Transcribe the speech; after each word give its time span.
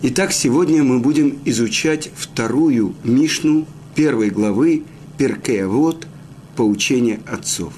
Итак, 0.00 0.30
сегодня 0.30 0.84
мы 0.84 1.00
будем 1.00 1.40
изучать 1.44 2.08
вторую 2.14 2.94
Мишну 3.02 3.66
первой 3.96 4.30
главы 4.30 4.84
Перкеавод 5.16 6.06
«Поучение 6.54 7.18
отцов». 7.26 7.72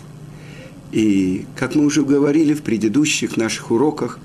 И, 0.93 1.47
как 1.57 1.75
мы 1.75 1.87
уже 1.87 2.05
говорили 2.05 2.53
в 2.53 2.61
предыдущих 2.61 3.39
наших 3.39 3.71
уроках, 3.71 4.19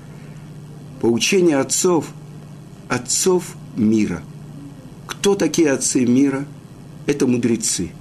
поучение 1.00 1.56
отцов– 1.56 2.08
отцов 2.90 3.56
мира. 3.76 4.22
Кто 5.06 5.34
такие 5.34 5.70
отцы 5.70 6.04
мира? 6.04 6.44
Это 7.06 7.26
мудрецы. 7.26 7.92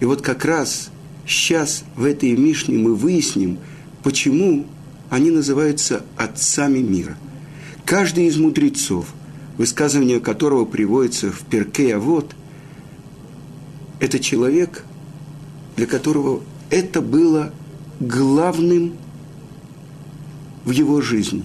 И 0.00 0.06
вот 0.06 0.22
как 0.22 0.44
раз 0.44 0.90
сейчас 1.24 1.84
в 1.94 2.02
этой 2.02 2.32
Мишне 2.36 2.78
мы 2.78 2.96
выясним, 2.96 3.58
почему 4.02 4.66
они 5.08 5.30
называются 5.30 6.04
отцами 6.16 6.80
мира– 6.80 7.16
Каждый 7.84 8.26
из 8.26 8.38
мудрецов, 8.38 9.06
высказывание 9.58 10.18
которого 10.18 10.64
приводится 10.64 11.30
в 11.30 11.40
перке, 11.40 11.96
а 11.96 11.98
вот, 11.98 12.34
это 14.00 14.18
человек, 14.18 14.84
для 15.76 15.86
которого 15.86 16.42
это 16.70 17.00
было 17.02 17.52
главным 18.00 18.94
в 20.64 20.70
его 20.70 21.00
жизни. 21.02 21.44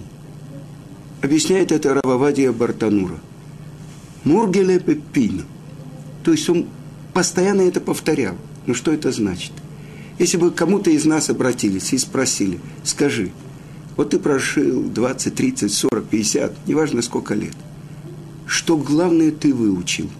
Объясняет 1.20 1.72
это 1.72 1.94
Рававадия 1.94 2.52
Бартанура. 2.52 3.20
Мургеле 4.24 4.80
Пеппину. 4.80 5.42
То 6.24 6.32
есть 6.32 6.48
он 6.48 6.66
постоянно 7.12 7.62
это 7.62 7.80
повторял. 7.80 8.34
Ну 8.66 8.74
что 8.74 8.92
это 8.92 9.12
значит? 9.12 9.52
Если 10.18 10.38
бы 10.38 10.50
кому-то 10.50 10.90
из 10.90 11.04
нас 11.04 11.28
обратились 11.28 11.92
и 11.92 11.98
спросили, 11.98 12.60
скажи– 12.82 13.30
вот 13.96 14.10
ты 14.10 14.18
прожил 14.18 14.82
20, 14.82 15.34
30, 15.34 15.72
40, 15.72 16.06
50, 16.06 16.68
неважно 16.68 17.02
сколько 17.02 17.34
лет. 17.34 17.54
Что 18.46 18.76
главное 18.76 19.30
ты 19.30 19.54
выучил 19.54 20.10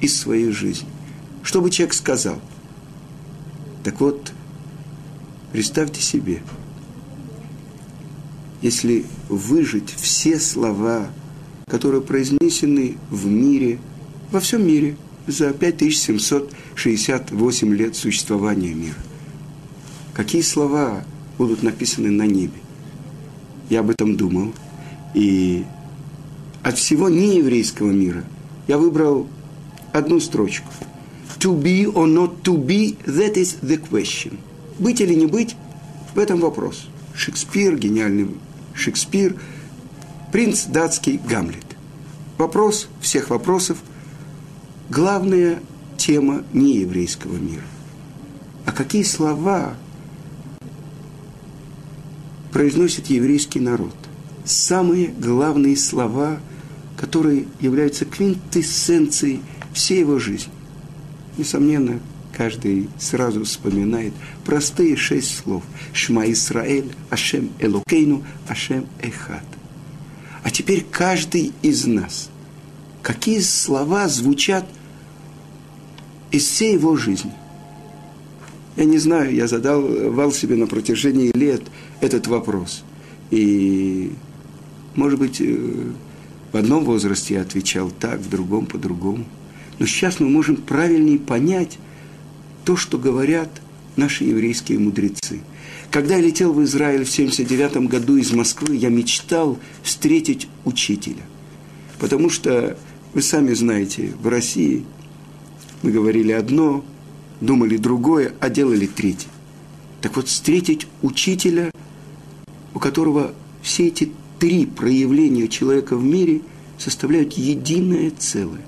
из 0.00 0.18
своей 0.18 0.50
жизни? 0.50 0.88
Что 1.42 1.60
бы 1.60 1.70
человек 1.70 1.94
сказал? 1.94 2.40
Так 3.82 4.00
вот, 4.00 4.32
представьте 5.52 6.00
себе, 6.00 6.42
если 8.62 9.04
выжить 9.28 9.90
все 9.90 10.38
слова, 10.38 11.08
которые 11.66 12.00
произнесены 12.00 12.96
в 13.10 13.26
мире, 13.26 13.78
во 14.30 14.40
всем 14.40 14.66
мире, 14.66 14.96
за 15.26 15.52
5768 15.52 17.74
лет 17.74 17.96
существования 17.96 18.72
мира. 18.74 18.98
Какие 20.12 20.42
слова 20.42 21.02
будут 21.38 21.62
написаны 21.62 22.10
на 22.10 22.26
небе? 22.26 22.58
Я 23.70 23.80
об 23.80 23.90
этом 23.90 24.16
думал. 24.16 24.52
И 25.14 25.64
от 26.62 26.78
всего 26.78 27.08
нееврейского 27.08 27.90
мира 27.90 28.24
я 28.66 28.78
выбрал 28.78 29.26
одну 29.92 30.20
строчку. 30.20 30.68
To 31.38 31.60
be 31.60 31.84
or 31.84 32.06
not 32.06 32.42
to 32.42 32.56
be, 32.56 32.96
that 33.04 33.34
is 33.34 33.60
the 33.60 33.78
question. 33.78 34.38
Быть 34.78 35.00
или 35.00 35.14
не 35.14 35.26
быть, 35.26 35.56
в 36.14 36.18
этом 36.18 36.40
вопрос. 36.40 36.88
Шекспир, 37.14 37.76
гениальный 37.76 38.28
Шекспир, 38.74 39.36
принц 40.32 40.64
датский 40.64 41.20
Гамлет. 41.28 41.64
Вопрос 42.38 42.88
всех 43.00 43.30
вопросов, 43.30 43.78
главная 44.90 45.60
тема 45.96 46.42
нееврейского 46.52 47.36
мира. 47.36 47.62
А 48.66 48.72
какие 48.72 49.02
слова 49.02 49.74
произносит 52.54 53.08
еврейский 53.08 53.58
народ. 53.58 53.96
Самые 54.44 55.08
главные 55.08 55.76
слова, 55.76 56.38
которые 56.96 57.46
являются 57.58 58.04
квинтэссенцией 58.04 59.40
всей 59.72 59.98
его 59.98 60.20
жизни. 60.20 60.52
Несомненно, 61.36 61.98
каждый 62.32 62.88
сразу 62.96 63.42
вспоминает 63.42 64.12
простые 64.44 64.94
шесть 64.94 65.36
слов. 65.36 65.64
Шма 65.92 66.30
Исраэль, 66.30 66.92
Ашем 67.10 67.50
Элокейну, 67.58 68.22
Ашем 68.46 68.86
Эхат. 69.02 69.42
А 70.44 70.50
теперь 70.50 70.86
каждый 70.88 71.52
из 71.62 71.86
нас, 71.86 72.30
какие 73.02 73.40
слова 73.40 74.06
звучат 74.06 74.64
из 76.30 76.44
всей 76.44 76.74
его 76.74 76.94
жизни. 76.94 77.32
Я 78.76 78.84
не 78.84 78.98
знаю, 78.98 79.32
я 79.34 79.46
задавал 79.46 80.32
себе 80.32 80.56
на 80.56 80.66
протяжении 80.66 81.30
лет 81.32 81.62
этот 82.00 82.26
вопрос. 82.26 82.82
И, 83.30 84.12
может 84.96 85.18
быть, 85.18 85.40
э, 85.40 85.92
в 86.52 86.56
одном 86.56 86.84
возрасте 86.84 87.34
я 87.34 87.42
отвечал 87.42 87.90
так, 87.90 88.20
в 88.20 88.28
другом 88.28 88.66
по-другому. 88.66 89.24
Но 89.78 89.86
сейчас 89.86 90.20
мы 90.20 90.28
можем 90.28 90.56
правильнее 90.56 91.18
понять 91.18 91.78
то, 92.64 92.76
что 92.76 92.98
говорят 92.98 93.60
наши 93.96 94.24
еврейские 94.24 94.78
мудрецы. 94.78 95.40
Когда 95.90 96.16
я 96.16 96.22
летел 96.22 96.52
в 96.52 96.62
Израиль 96.64 97.04
в 97.04 97.10
79 97.10 97.88
году 97.88 98.16
из 98.16 98.32
Москвы, 98.32 98.74
я 98.74 98.88
мечтал 98.88 99.58
встретить 99.82 100.48
учителя. 100.64 101.22
Потому 102.00 102.30
что, 102.30 102.76
вы 103.12 103.22
сами 103.22 103.52
знаете, 103.52 104.12
в 104.20 104.26
России 104.26 104.84
мы 105.82 105.92
говорили 105.92 106.32
одно, 106.32 106.84
думали 107.40 107.76
другое, 107.76 108.34
а 108.40 108.48
делали 108.48 108.86
третье. 108.86 109.28
Так 110.00 110.16
вот, 110.16 110.28
встретить 110.28 110.86
учителя, 111.02 111.70
у 112.74 112.78
которого 112.78 113.32
все 113.62 113.86
эти 113.88 114.12
три 114.38 114.66
проявления 114.66 115.48
человека 115.48 115.96
в 115.96 116.04
мире 116.04 116.42
составляют 116.78 117.34
единое 117.34 118.10
целое. 118.10 118.60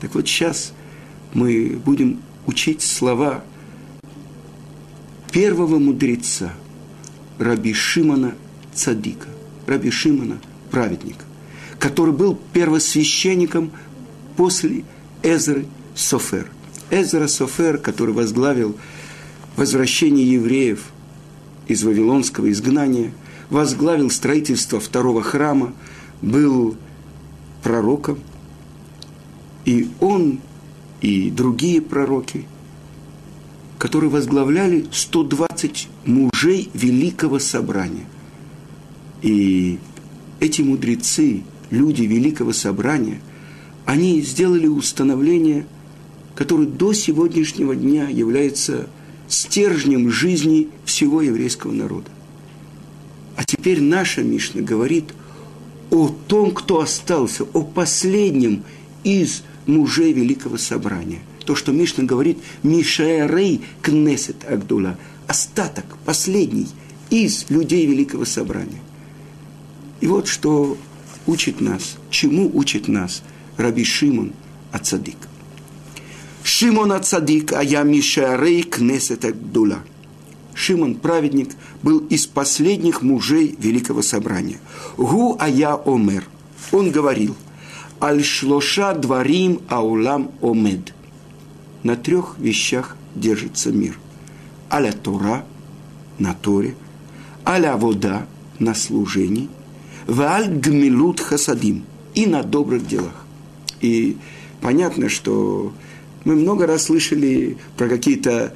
Так 0.00 0.14
вот, 0.14 0.26
сейчас 0.26 0.72
мы 1.34 1.80
будем 1.84 2.20
учить 2.46 2.82
слова 2.82 3.44
первого 5.30 5.78
мудреца, 5.78 6.52
Раби 7.38 7.72
Шимона 7.72 8.34
Цадика, 8.74 9.28
Раби 9.66 9.90
Шимона 9.90 10.38
праведника, 10.70 11.24
который 11.78 12.12
был 12.12 12.38
первосвященником 12.52 13.70
после 14.36 14.84
Эзры 15.22 15.66
Софер– 15.94 16.50
Эзра 16.90 17.26
Софер, 17.26 17.78
который 17.78 18.14
возглавил 18.14 18.76
возвращение 19.56 20.32
евреев 20.32 20.84
из 21.68 21.84
Вавилонского 21.84 22.50
изгнания, 22.50 23.12
возглавил 23.50 24.10
строительство 24.10 24.80
второго 24.80 25.22
храма, 25.22 25.72
был 26.20 26.76
пророком, 27.62 28.18
и 29.64 29.88
он, 30.00 30.40
и 31.00 31.30
другие 31.30 31.80
пророки, 31.80 32.46
которые 33.78 34.10
возглавляли 34.10 34.86
120 34.90 35.88
мужей 36.04 36.70
Великого 36.74 37.38
Собрания. 37.38 38.04
И 39.22 39.78
эти 40.40 40.62
мудрецы, 40.62 41.42
люди 41.70 42.02
Великого 42.02 42.52
Собрания, 42.52 43.20
они 43.86 44.20
сделали 44.20 44.66
установление– 44.66 45.66
который 46.34 46.66
до 46.66 46.92
сегодняшнего 46.92 47.74
дня 47.74 48.08
является 48.08 48.88
стержнем 49.28 50.10
жизни 50.10 50.68
всего 50.84 51.22
еврейского 51.22 51.72
народа. 51.72 52.10
А 53.36 53.44
теперь 53.44 53.80
наша 53.80 54.22
Мишна 54.22 54.62
говорит 54.62 55.14
о 55.90 56.08
том, 56.08 56.50
кто 56.52 56.80
остался, 56.80 57.44
о 57.44 57.62
последнем 57.62 58.64
из 59.04 59.42
мужей 59.66 60.12
Великого 60.12 60.58
Собрания. 60.58 61.20
То, 61.44 61.54
что 61.54 61.72
Мишна 61.72 62.04
говорит 62.04 62.38
«Мишаэрей 62.62 63.62
кнесет 63.80 64.44
Агдула»– 64.48 64.98
остаток, 65.26 65.84
последний 66.04 66.68
из 67.10 67.46
людей 67.48 67.86
Великого 67.86 68.24
Собрания. 68.24 68.80
И 70.00 70.06
вот 70.06 70.28
что 70.28 70.76
учит 71.26 71.60
нас, 71.60 71.96
чему 72.10 72.50
учит 72.52 72.88
нас 72.88 73.22
Раби 73.56 73.84
Шимон 73.84 74.32
Ацадик. 74.72 75.16
Шимон 76.62 76.92
Ацадик, 76.92 77.54
а 77.54 77.64
я 77.64 77.82
Мишарей 77.82 78.62
Кнесета 78.62 79.32
Дула. 79.32 79.80
Шимон, 80.54 80.94
праведник, 80.94 81.50
был 81.82 81.98
из 82.06 82.28
последних 82.28 83.02
мужей 83.02 83.56
Великого 83.58 84.00
Собрания. 84.00 84.58
Гу 84.96 85.36
Ая 85.40 85.74
Омер. 85.74 86.24
Он 86.70 86.92
говорил, 86.92 87.34
Аль-Шлоша 88.00 88.94
Дварим 88.94 89.60
Аулам 89.68 90.30
Омед. 90.40 90.94
На 91.82 91.96
трех 91.96 92.38
вещах 92.38 92.96
держится 93.16 93.72
мир. 93.72 93.98
Аля 94.70 94.92
Тора, 94.92 95.44
на 96.20 96.32
Торе, 96.32 96.76
аля 97.44 97.76
вода, 97.76 98.24
на 98.60 98.76
служении, 98.76 99.48
валь 100.06 100.46
гмилут 100.46 101.18
хасадим, 101.18 101.82
и 102.14 102.26
на 102.26 102.44
добрых 102.44 102.86
делах. 102.86 103.26
И 103.80 104.16
понятно, 104.60 105.08
что 105.08 105.72
мы 106.24 106.36
много 106.36 106.66
раз 106.66 106.84
слышали 106.84 107.56
про 107.76 107.88
какие-то 107.88 108.54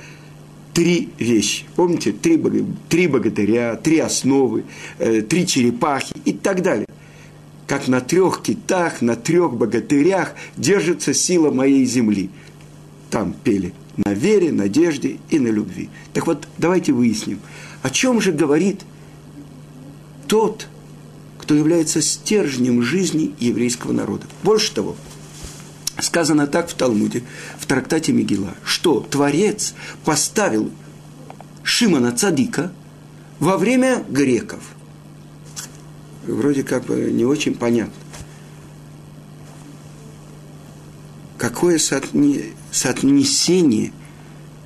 три 0.72 1.08
вещи. 1.18 1.64
Помните, 1.74 2.12
три, 2.12 2.42
три 2.88 3.06
богатыря, 3.06 3.76
три 3.76 3.98
основы, 3.98 4.64
э, 4.98 5.22
три 5.22 5.46
черепахи 5.46 6.14
и 6.24 6.32
так 6.32 6.62
далее. 6.62 6.86
как 7.66 7.88
на 7.88 8.00
трех 8.00 8.42
китах, 8.42 9.02
на 9.02 9.16
трех 9.16 9.54
богатырях 9.54 10.34
держится 10.56 11.12
сила 11.12 11.50
моей 11.50 11.84
земли. 11.84 12.30
Там 13.10 13.34
пели 13.44 13.72
на 13.96 14.12
вере, 14.12 14.52
надежде 14.52 15.18
и 15.30 15.38
на 15.38 15.48
любви. 15.48 15.88
Так 16.12 16.26
вот, 16.26 16.46
давайте 16.58 16.92
выясним, 16.92 17.40
о 17.82 17.90
чем 17.90 18.20
же 18.20 18.32
говорит 18.32 18.82
тот, 20.28 20.68
кто 21.38 21.54
является 21.54 22.02
стержнем 22.02 22.82
жизни 22.82 23.34
еврейского 23.38 23.92
народа. 23.92 24.26
Больше 24.42 24.74
того, 24.74 24.96
сказано 25.98 26.46
так 26.46 26.68
в 26.68 26.74
Талмуде, 26.74 27.22
в 27.58 27.66
трактате 27.66 28.12
Мегила, 28.12 28.54
что 28.64 29.00
Творец 29.00 29.74
поставил 30.04 30.70
Шимона 31.62 32.12
Цадика 32.12 32.72
во 33.38 33.56
время 33.58 34.04
греков. 34.08 34.60
Вроде 36.26 36.62
как 36.62 36.84
бы 36.84 37.10
не 37.12 37.24
очень 37.24 37.54
понятно. 37.54 37.94
Какое 41.38 41.78
соотнесение 42.72 43.92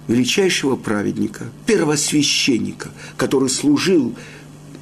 величайшего 0.09 0.77
праведника, 0.77 1.45
первосвященника, 1.67 2.91
который 3.17 3.49
служил 3.49 4.15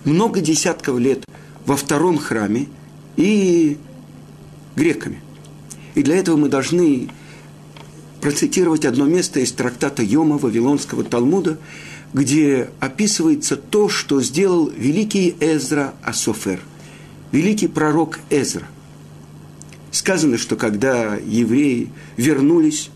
много 0.05 0.41
десятков 0.41 0.99
лет 0.99 1.25
во 1.67 1.77
втором 1.77 2.19
храме 2.19 2.69
и 3.17 3.77
греками. 4.77 5.21
И 5.99 6.03
для 6.05 6.15
этого 6.15 6.37
мы 6.37 6.49
должны 6.49 7.09
процитировать 8.21 8.85
одно 8.85 9.07
место 9.07 9.41
из 9.41 9.51
трактата 9.51 10.01
Йома 10.01 10.39
Вавилонского 10.39 11.03
Талмуда, 11.03 11.59
где 12.13 12.71
описывается 12.79 13.57
то, 13.57 13.89
что 13.89 14.23
сделал 14.23 14.69
великий 14.69 15.35
Эзра 15.41 15.95
Асофер, 16.05 16.61
великий 17.33 17.67
пророк 17.67 18.21
Эзра. 18.31 18.69
Сказано, 19.91 20.39
что 20.39 20.55
когда 20.55 21.17
евреи 21.17 21.91
вернулись 22.17 22.91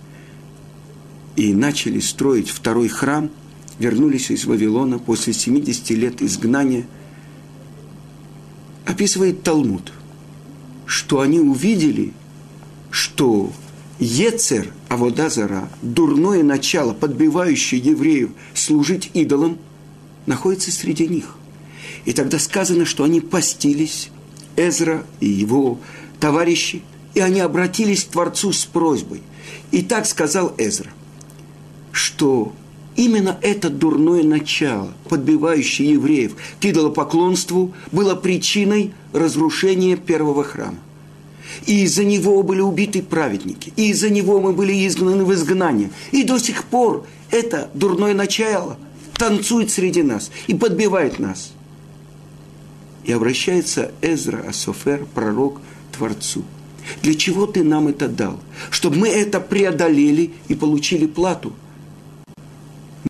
и 1.34 1.52
начали 1.54 1.99
строить 1.99 2.50
второй 2.50 2.87
храм, 2.87 3.32
вернулись 3.81 4.31
из 4.31 4.44
Вавилона 4.44 5.00
после 5.00 5.32
70 5.32 5.90
лет 5.90 6.22
изгнания, 6.22 6.87
описывает 8.87 9.43
Талмуд, 9.43 9.93
что 10.87 11.19
они 11.19 11.40
увидели, 11.40 12.12
что 12.93 13.50
Ецер 13.99 14.71
Аводазара, 14.89 15.71
дурное 15.81 16.43
начало, 16.43 16.93
подбивающее 16.93 17.81
евреев 17.81 18.31
служить 18.53 19.11
идолам, 19.15 19.59
находится 20.27 20.71
среди 20.71 21.09
них. 21.09 21.37
И 22.05 22.12
тогда 22.12 22.39
сказано, 22.39 22.85
что 22.85 23.05
они 23.05 23.21
постились, 23.21 24.11
Эзра 24.56 25.06
и 25.21 25.27
его 25.27 25.81
товарищи, 26.21 26.83
и 27.15 27.21
они 27.21 27.41
обратились 27.41 28.05
к 28.05 28.09
Творцу 28.09 28.53
с 28.53 28.67
просьбой. 28.67 29.23
И 29.71 29.81
так 29.81 30.05
сказал 30.05 30.55
Эзра, 30.59 30.91
что 31.93 32.53
именно 32.95 33.38
это 33.41 33.71
дурное 33.71 34.23
начало, 34.23 34.93
подбивающее 35.09 35.93
евреев 35.93 36.37
к 36.61 36.65
идолопоклонству, 36.67 37.73
было 37.91 38.15
причиной 38.15 38.93
разрушения 39.15 39.97
первого 39.97 40.45
храма 40.45 40.79
и 41.67 41.82
из-за 41.85 42.05
него 42.05 42.43
были 42.43 42.61
убиты 42.61 43.03
праведники, 43.03 43.73
и 43.76 43.91
из-за 43.91 44.11
него 44.11 44.41
мы 44.41 44.53
были 44.53 44.87
изгнаны 44.87 45.25
в 45.25 45.32
изгнание. 45.32 45.91
И 46.11 46.25
до 46.25 46.38
сих 46.38 46.64
пор 46.64 47.06
это 47.31 47.70
дурное 47.75 48.14
начало 48.14 48.76
танцует 49.14 49.70
среди 49.70 50.03
нас 50.03 50.31
и 50.47 50.55
подбивает 50.55 51.19
нас. 51.19 51.53
И 53.05 53.12
обращается 53.12 53.93
Эзра 54.00 54.49
Асофер, 54.49 55.06
пророк, 55.14 55.61
Творцу. 55.93 56.44
Для 57.03 57.14
чего 57.14 57.47
ты 57.47 57.62
нам 57.62 57.88
это 57.88 58.09
дал? 58.09 58.41
Чтобы 58.70 58.97
мы 58.97 59.09
это 59.09 59.41
преодолели 59.41 60.32
и 60.49 60.55
получили 60.55 61.06
плату. 61.06 61.53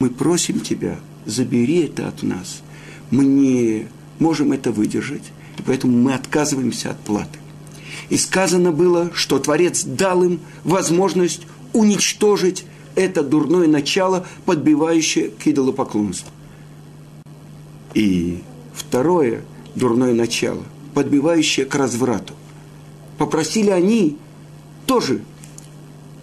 Мы 0.00 0.10
просим 0.10 0.60
тебя, 0.60 0.98
забери 1.24 1.84
это 1.84 2.08
от 2.08 2.22
нас. 2.22 2.62
Мы 3.10 3.24
не 3.24 3.86
можем 4.18 4.52
это 4.52 4.72
выдержать, 4.72 5.32
и 5.58 5.62
поэтому 5.62 5.96
мы 5.96 6.14
отказываемся 6.14 6.90
от 6.90 7.00
платы. 7.00 7.38
И 8.08 8.16
сказано 8.16 8.72
было, 8.72 9.10
что 9.14 9.38
Творец 9.38 9.84
дал 9.84 10.22
им 10.22 10.40
возможность 10.64 11.42
уничтожить 11.72 12.64
это 12.94 13.22
дурное 13.22 13.66
начало, 13.66 14.26
подбивающее 14.44 15.30
к 15.30 15.46
идолопоклонству. 15.46 16.30
И 17.94 18.42
второе 18.74 19.42
дурное 19.74 20.12
начало, 20.12 20.62
подбивающее 20.94 21.64
к 21.66 21.74
разврату. 21.74 22.34
Попросили 23.18 23.70
они 23.70 24.18
тоже, 24.86 25.22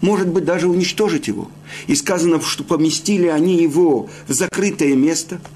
может 0.00 0.28
быть, 0.28 0.44
даже 0.44 0.68
уничтожить 0.68 1.28
его. 1.28 1.50
И 1.86 1.94
сказано, 1.94 2.40
что 2.40 2.62
поместили 2.62 3.26
они 3.26 3.56
его 3.56 4.08
в 4.28 4.32
закрытое 4.32 4.94
место– 4.94 5.40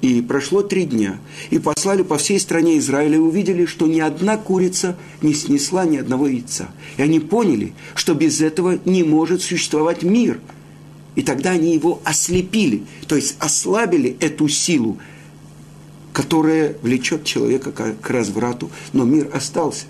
и 0.00 0.22
прошло 0.22 0.62
три 0.62 0.84
дня, 0.84 1.18
и 1.50 1.58
послали 1.58 2.02
по 2.02 2.18
всей 2.18 2.38
стране 2.38 2.78
Израиля 2.78 3.16
и 3.16 3.20
увидели, 3.20 3.66
что 3.66 3.86
ни 3.86 3.98
одна 3.98 4.36
курица 4.36 4.96
не 5.22 5.34
снесла 5.34 5.84
ни 5.86 5.96
одного 5.96 6.28
яйца. 6.28 6.68
И 6.96 7.02
они 7.02 7.18
поняли, 7.18 7.72
что 7.94 8.14
без 8.14 8.40
этого 8.40 8.78
не 8.84 9.02
может 9.02 9.42
существовать 9.42 10.02
мир. 10.02 10.40
И 11.16 11.22
тогда 11.22 11.50
они 11.50 11.74
его 11.74 12.00
ослепили, 12.04 12.84
то 13.08 13.16
есть 13.16 13.36
ослабили 13.40 14.16
эту 14.20 14.46
силу, 14.46 14.98
которая 16.12 16.76
влечет 16.82 17.24
человека 17.24 17.72
к 17.72 18.10
разврату, 18.10 18.70
но 18.92 19.04
мир 19.04 19.28
остался. 19.34 19.86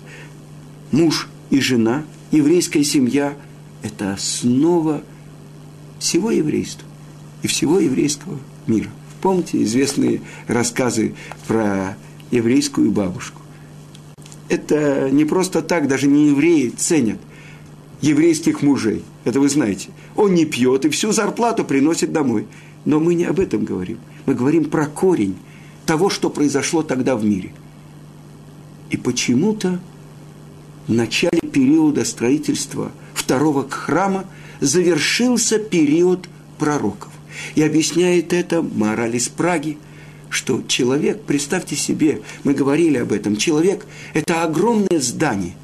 Муж 0.91 1.29
и 1.51 1.59
жена, 1.59 2.03
еврейская 2.31 2.83
семья– 2.83 3.35
это 3.83 4.13
основа 4.13 5.03
всего 5.99 6.31
еврейства 6.31 6.87
и 7.43 7.47
всего 7.47 7.79
еврейского 7.79 8.39
мира. 8.65 8.89
Помните 9.21 9.61
известные 9.63 10.21
рассказы 10.47 11.13
про 11.47 11.97
еврейскую 12.31 12.91
бабушку? 12.91 13.41
Это 14.47 15.09
не 15.11 15.25
просто 15.25 15.61
так, 15.61 15.87
даже 15.87 16.07
не 16.07 16.29
евреи 16.29 16.69
ценят 16.69 17.19
еврейских 18.01 18.61
мужей. 18.61 19.03
Это 19.25 19.39
вы 19.39 19.49
знаете. 19.49 19.89
Он 20.15 20.33
не 20.33 20.45
пьет 20.45 20.85
и 20.85 20.89
всю 20.89 21.11
зарплату 21.11 21.65
приносит 21.65 22.11
домой. 22.11 22.47
Но 22.85 22.99
мы 22.99 23.13
не 23.13 23.25
об 23.25 23.39
этом 23.39 23.65
говорим. 23.65 23.99
Мы 24.25 24.33
говорим 24.33 24.65
про 24.65 24.85
корень 24.85 25.35
того, 25.85 26.09
что 26.09 26.29
произошло 26.29 26.81
тогда 26.81 27.15
в 27.15 27.25
мире. 27.25 27.51
И 28.89 28.97
почему-то 28.97 29.79
в 30.87 30.93
начале 30.93 31.41
периода 31.41 32.05
строительства 32.05 32.91
второго 33.13 33.69
храма 33.69 34.25
завершился 34.61 35.59
период 35.59 36.27
пророков. 36.57 37.08
И 37.55 37.63
объясняет 37.63 38.33
это 38.33 38.61
мораль 38.61 39.15
из 39.15 39.29
Праги, 39.29 39.77
что 40.29 40.61
человек, 40.67 41.23
представьте 41.23 41.75
себе, 41.75 42.21
мы 42.43 42.53
говорили 42.53 42.97
об 42.97 43.11
этом, 43.11 43.35
человек– 43.35 43.85
это 44.13 44.43
огромное 44.43 44.99
здание. 44.99 45.55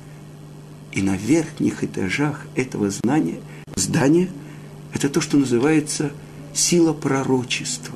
И 0.91 1.01
на 1.01 1.15
верхних 1.15 1.83
этажах 1.83 2.45
этого 2.55 2.89
знания, 2.89 3.39
здания– 3.75 4.29
это 4.93 5.09
то, 5.09 5.21
что 5.21 5.37
называется 5.37 6.11
сила 6.53 6.93
пророчества. 6.93 7.95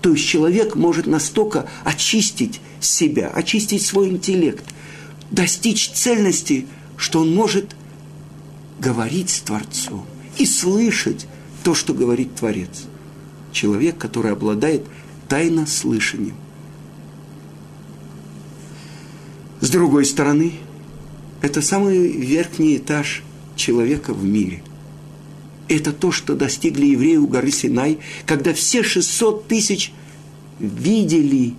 То 0.00 0.12
есть 0.12 0.26
человек 0.26 0.74
может 0.74 1.06
настолько 1.06 1.68
очистить 1.84 2.60
себя, 2.80 3.28
очистить 3.28 3.82
свой 3.82 4.08
интеллект, 4.08 4.64
достичь 5.30 5.90
цельности, 5.90 6.66
что 6.96 7.20
он 7.20 7.34
может 7.34 7.76
говорить 8.80 9.30
с 9.30 9.40
Творцом 9.40 10.06
и 10.38 10.46
слышать 10.46 11.26
то, 11.62 11.74
что 11.74 11.94
говорит 11.94 12.34
Творец– 12.34 12.86
человек, 13.52 13.98
который 13.98 14.32
обладает 14.32 14.84
тайно 15.28 15.66
слышанием. 15.66 16.36
С 19.60 19.70
другой 19.70 20.04
стороны, 20.04 20.52
это 21.42 21.62
самый 21.62 22.08
верхний 22.08 22.76
этаж 22.76 23.22
человека 23.56 24.14
в 24.14 24.24
мире. 24.24 24.62
Это 25.68 25.92
то, 25.92 26.10
что 26.12 26.34
достигли 26.34 26.86
евреи 26.86 27.16
у 27.16 27.26
горы 27.26 27.50
Синай, 27.50 27.98
когда 28.24 28.54
все 28.54 28.82
600 28.82 29.46
тысяч 29.48 29.92
видели 30.58 31.54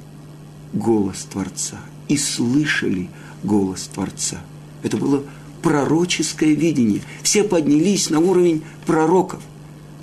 голос 0.74 1.28
Творца 1.32 1.78
и 2.08 2.18
слышали 2.18 3.10
голос 3.44 3.90
Творца. 3.94 4.42
Это 4.82 4.98
было 4.98 5.24
пророческое 5.62 6.54
видение. 6.54 7.02
Все 7.22 7.44
поднялись 7.44 8.10
на 8.10 8.20
уровень 8.20 8.64
пророков. 8.86 9.42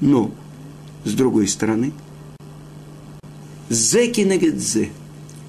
Но 0.01 0.33
с 1.07 1.15
другой 1.15 1.49
стороны. 1.49 1.93
Зеки 3.71 4.21
негедзе. 4.21 4.91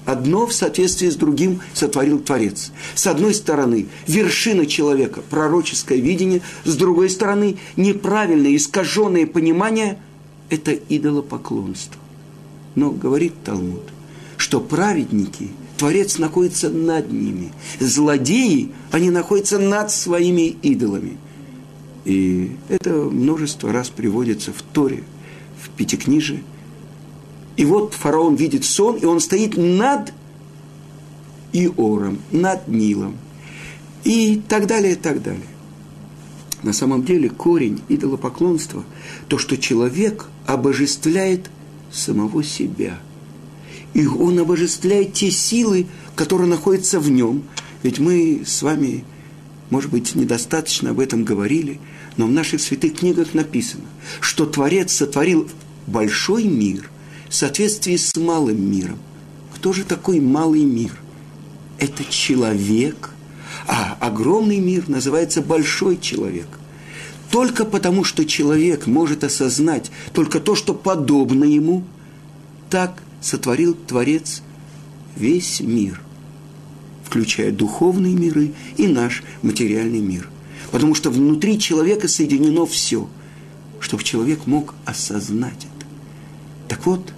Одно 0.06 0.46
в 0.46 0.54
соответствии 0.54 1.10
с 1.10 1.16
другим 1.16 1.60
сотворил 1.74 2.18
Творец. 2.18 2.72
С 2.94 3.06
одной 3.06 3.34
стороны, 3.34 3.88
вершина 4.06 4.64
человека, 4.64 5.20
пророческое 5.28 5.98
видение, 5.98 6.40
с 6.64 6.76
другой 6.76 7.10
стороны, 7.10 7.58
неправильное, 7.76 8.56
искаженное 8.56 9.26
понимание– 9.26 9.98
это 10.48 10.72
идолопоклонство. 10.72 12.00
Но 12.74 12.90
говорит 12.90 13.34
Талмуд, 13.44 13.82
что 14.38 14.60
праведники 14.60 15.50
Творец 15.76 16.16
находится 16.16 16.70
над 16.70 17.12
ними. 17.12 17.52
Злодеи, 17.78 18.70
они 18.90 19.10
находятся 19.10 19.58
над 19.58 19.90
своими 19.90 20.56
идолами. 20.62 21.18
И 22.06 22.56
это 22.70 22.90
множество 22.94 23.72
раз 23.72 23.90
приводится 23.90 24.54
в 24.54 24.62
Торе, 24.62 25.04
в 25.62 25.70
Пятикнижии. 25.70 26.42
И 27.56 27.64
вот 27.64 27.94
фараон 27.94 28.36
видит 28.36 28.64
сон, 28.64 28.96
и 28.96 29.04
он 29.04 29.20
стоит 29.20 29.56
над 29.56 30.12
Иором, 31.52 32.18
над 32.30 32.68
Нилом. 32.68 33.16
И 34.04 34.40
так 34.48 34.66
далее, 34.66 34.92
и 34.92 34.96
так 34.96 35.22
далее. 35.22 35.42
На 36.62 36.72
самом 36.72 37.04
деле 37.04 37.28
корень 37.28 37.82
идолопоклонства– 37.88 38.84
то, 39.28 39.38
что 39.38 39.56
человек 39.56 40.28
обожествляет 40.46 41.50
самого 41.92 42.42
себя. 42.42 42.98
И 43.94 44.06
он 44.06 44.38
обожествляет 44.38 45.12
те 45.12 45.30
силы, 45.30 45.86
которые 46.14 46.48
находятся 46.48 47.00
в 47.00 47.10
нем. 47.10 47.44
Ведь 47.82 47.98
мы 47.98 48.42
с 48.44 48.62
вами, 48.62 49.04
может 49.70 49.90
быть, 49.90 50.14
недостаточно 50.14 50.90
об 50.90 51.00
этом 51.00 51.24
говорили, 51.24 51.80
но 52.16 52.26
в 52.26 52.30
наших 52.30 52.60
святых 52.60 52.98
книгах 52.98 53.34
написано, 53.34 53.84
что 54.20 54.46
Творец 54.46 54.92
сотворил 54.92 55.48
большой 55.86 56.44
мир 56.44 56.90
в 57.28 57.34
соответствии 57.34 57.96
с 57.96 58.16
малым 58.16 58.70
миром. 58.70 58.98
Кто 59.54 59.72
же 59.72 59.84
такой 59.84 60.20
малый 60.20 60.64
мир? 60.64 60.92
Это 61.78 62.04
человек– 62.04 63.10
а 63.68 63.96
огромный 64.00 64.60
мир 64.60 64.88
называется 64.88 65.42
большой 65.42 65.98
человек. 65.98 66.46
Только 67.30 67.66
потому, 67.66 68.02
что 68.02 68.24
человек 68.24 68.86
может 68.86 69.24
осознать 69.24 69.90
только 70.14 70.40
то, 70.40 70.54
что 70.54 70.72
подобно 70.72 71.44
ему, 71.44 71.84
так 72.70 73.02
сотворил 73.20 73.74
Творец 73.74 74.42
весь 75.16 75.60
мир, 75.60 76.00
включая 77.08 77.50
духовные 77.52 78.14
миры 78.14 78.52
и 78.76 78.86
наш 78.86 79.22
материальный 79.40 80.00
мир. 80.00 80.28
Потому 80.70 80.94
что 80.94 81.08
внутри 81.08 81.58
человека 81.58 82.06
соединено 82.06 82.66
все, 82.66 83.08
чтобы 83.80 84.04
человек 84.04 84.46
мог 84.46 84.74
осознать 84.84 85.56
это. 85.56 85.86
Так 86.68 86.84
вот, 86.84 87.14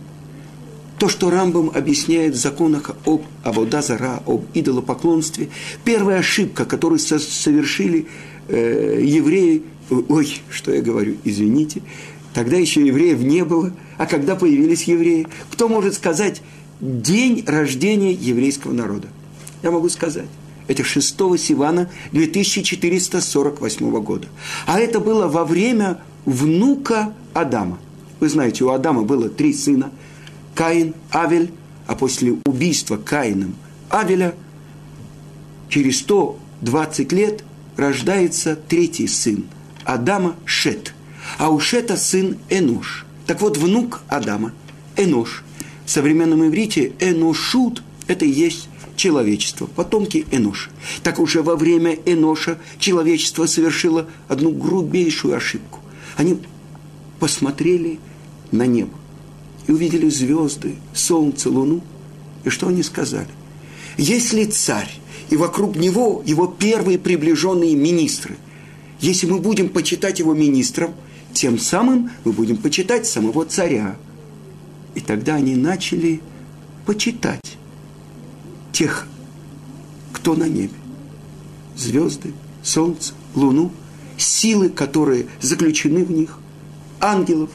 то, 0.98 1.08
что 1.08 1.28
Рамбам 1.30 1.72
объясняет 1.74 2.34
в 2.34 2.38
законах 2.38 2.92
об 3.04 3.22
Абодазара, 3.42 4.22
об 4.26 4.44
идолопоклонстве, 4.54 5.48
первая 5.84 6.20
ошибка, 6.20 6.64
которую 6.64 7.00
совершили 7.00 8.06
э, 8.46 9.00
евреи, 9.02 9.64
ой, 9.90 10.40
что 10.50 10.72
я 10.72 10.82
говорю, 10.82 11.16
извините, 11.24 11.82
тогда 12.32 12.58
еще 12.58 12.86
евреев 12.86 13.18
не 13.18 13.44
было, 13.44 13.72
а 13.98 14.06
когда 14.06 14.36
появились 14.36 14.84
евреи, 14.84 15.26
кто 15.50 15.68
может 15.68 15.94
сказать 15.94 16.42
день 16.80 17.42
рождения 17.44 18.12
еврейского 18.12 18.72
народа? 18.72 19.08
Я 19.62 19.70
могу 19.70 19.88
сказать. 19.88 20.28
Это 20.68 20.84
6 20.84 21.16
Сивана 21.38 21.90
2448 22.12 24.00
года. 24.02 24.28
А 24.66 24.78
это 24.78 25.00
было 25.00 25.26
во 25.26 25.44
время 25.44 25.98
внука 26.24 27.12
Адама. 27.34 27.78
Вы 28.20 28.28
знаете, 28.28 28.64
у 28.64 28.70
Адама 28.70 29.02
было 29.02 29.28
три 29.28 29.52
сына– 29.52 29.90
Каин, 30.54 30.94
Авель, 31.10 31.52
а 31.86 31.94
после 31.94 32.36
убийства 32.44 32.96
Каином 32.96 33.54
Авеля 33.88 34.34
через 35.68 36.00
120 36.00 37.12
лет 37.12 37.44
рождается 37.76 38.56
третий 38.56 39.06
сын 39.06 39.44
Адама 39.84 40.36
Шет. 40.44 40.94
А 41.38 41.50
у 41.50 41.60
Шета 41.60 41.96
сын 41.96 42.36
Энош. 42.48 43.06
Так 43.26 43.40
вот, 43.40 43.56
внук 43.56 44.02
Адама, 44.08 44.52
Энош. 44.96 45.44
В 45.86 45.90
современном 45.90 46.46
иврите 46.46 46.92
Эношут– 47.00 47.82
это 48.06 48.24
и 48.24 48.30
есть 48.30 48.68
человечество, 49.00 49.64
потомки 49.64 50.26
Эноша. 50.30 50.70
Так 51.02 51.18
уже 51.20 51.42
во 51.42 51.56
время 51.56 51.98
Эноша 52.04 52.58
человечество 52.78 53.46
совершило 53.46 54.06
одну 54.28 54.50
грубейшую 54.50 55.34
ошибку. 55.34 55.78
Они 56.16 56.38
посмотрели 57.18 57.98
на 58.52 58.66
небо 58.66 58.92
и 59.66 59.72
увидели 59.72 60.10
звезды, 60.10 60.74
солнце, 60.92 61.48
луну. 61.48 61.80
И 62.44 62.50
что 62.50 62.68
они 62.68 62.82
сказали? 62.82 63.30
Если 63.96 64.44
царь, 64.44 64.92
и 65.30 65.36
вокруг 65.36 65.76
него 65.76 66.22
его 66.26 66.46
первые 66.46 66.98
приближенные 66.98 67.74
министры, 67.74 68.36
если 69.00 69.26
мы 69.26 69.38
будем 69.38 69.70
почитать 69.70 70.18
его 70.18 70.34
министром, 70.34 70.92
тем 71.32 71.58
самым 71.58 72.10
мы 72.24 72.32
будем 72.32 72.58
почитать 72.58 73.06
самого 73.06 73.46
царя. 73.46 73.96
И 74.94 75.00
тогда 75.00 75.36
они 75.36 75.56
начали 75.56 76.20
почитать 76.84 77.56
тех, 78.80 79.06
кто 80.10 80.34
на 80.34 80.48
небе. 80.48 80.72
Звезды, 81.76 82.32
солнце, 82.62 83.12
луну, 83.34 83.72
силы, 84.16 84.70
которые 84.70 85.26
заключены 85.42 86.02
в 86.02 86.10
них, 86.10 86.38
ангелов. 86.98 87.50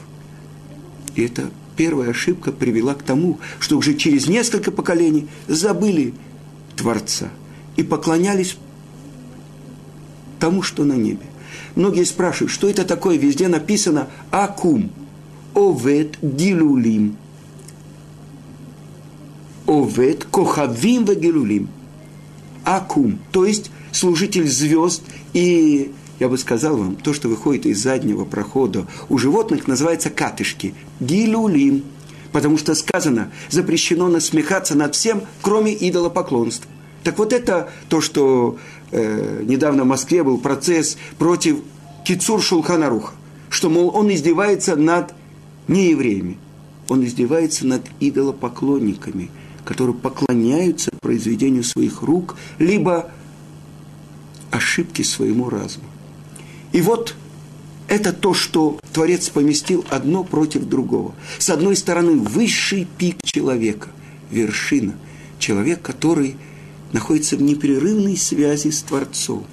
И 1.16 1.24
это 1.24 1.50
первая 1.76 2.10
ошибка 2.10 2.52
привела 2.52 2.94
к 2.94 3.02
тому, 3.02 3.40
что 3.58 3.76
уже 3.76 3.94
через 3.94 4.28
несколько 4.28 4.70
поколений 4.70 5.26
забыли 5.48 6.14
Творца 6.76 7.28
и 7.74 7.82
поклонялись 7.82 8.56
тому, 10.38 10.62
что 10.62 10.84
на 10.84 10.92
небе. 10.92 11.26
Многие 11.74 12.04
спрашивают, 12.04 12.52
что 12.52 12.68
это 12.68 12.84
такое? 12.84 13.16
Везде 13.16 13.48
написано 13.48 14.10
«Акум», 14.30 14.92
«Овет 15.54 16.18
гилулим», 16.22 17.16
«Овет 19.66 20.24
кохавим 20.24 21.04
вегилулим», 21.04 21.68
«Акум», 22.64 23.18
то 23.32 23.44
есть 23.44 23.70
служитель 23.92 24.48
звезд 24.48 25.02
и 25.32 25.92
я 26.18 26.28
бы 26.28 26.38
сказал 26.38 26.76
вам, 26.76 26.96
то, 26.96 27.12
что 27.12 27.28
выходит 27.28 27.66
из 27.66 27.82
заднего 27.82 28.24
прохода 28.24 28.86
у 29.08 29.18
животных, 29.18 29.66
называется 29.66 30.10
катышки, 30.10 30.74
гилюлим, 31.00 31.84
потому 32.32 32.58
что 32.58 32.74
сказано, 32.74 33.30
запрещено 33.50 34.08
насмехаться 34.08 34.74
над 34.74 34.94
всем, 34.94 35.22
кроме 35.42 35.74
идолопоклонства. 35.74 36.70
Так 37.02 37.18
вот 37.18 37.32
это 37.32 37.70
то, 37.88 38.00
что 38.00 38.58
э, 38.90 39.42
недавно 39.46 39.84
в 39.84 39.86
Москве 39.86 40.22
был 40.22 40.38
процесс 40.38 40.96
против 41.18 41.58
Кицур 42.04 42.42
Шулханаруха, 42.42 43.14
что, 43.48 43.70
мол, 43.70 43.94
он 43.94 44.12
издевается 44.12 44.74
над 44.74 45.14
неевреями, 45.68 46.38
он 46.88 47.04
издевается 47.04 47.66
над 47.66 47.82
идолопоклонниками, 48.00 49.30
которые 49.66 49.96
поклоняются 49.96 50.90
произведению 51.02 51.64
своих 51.64 52.00
рук, 52.02 52.36
либо 52.58 53.10
ошибки 54.50 55.02
своему 55.02 55.50
разуму. 55.50 55.88
И 56.72 56.80
вот 56.80 57.14
это 57.88 58.12
то, 58.12 58.32
что 58.32 58.78
Творец 58.92 59.28
поместил 59.28 59.84
одно 59.90 60.22
против 60.22 60.64
другого. 60.64 61.14
С 61.38 61.50
одной 61.50 61.76
стороны, 61.76 62.12
высший 62.12 62.86
пик 62.96 63.22
человека, 63.24 63.88
вершина. 64.30 64.94
Человек, 65.38 65.82
который 65.82 66.36
находится 66.92 67.36
в 67.36 67.42
непрерывной 67.42 68.16
связи 68.16 68.70
с 68.70 68.82
Творцом. 68.82 69.46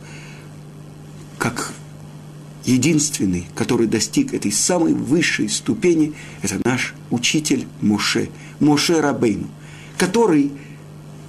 Как 1.40 1.74
единственный, 2.66 3.48
который 3.56 3.88
достиг 3.88 4.34
этой 4.34 4.52
самой 4.52 4.94
высшей 4.94 5.50
ступени, 5.50 6.14
это 6.44 6.60
наш 6.64 6.94
учитель 7.10 7.68
Моше, 7.82 8.30
Моше 8.60 9.02
Рабейну, 9.02 9.50
который 9.98 10.52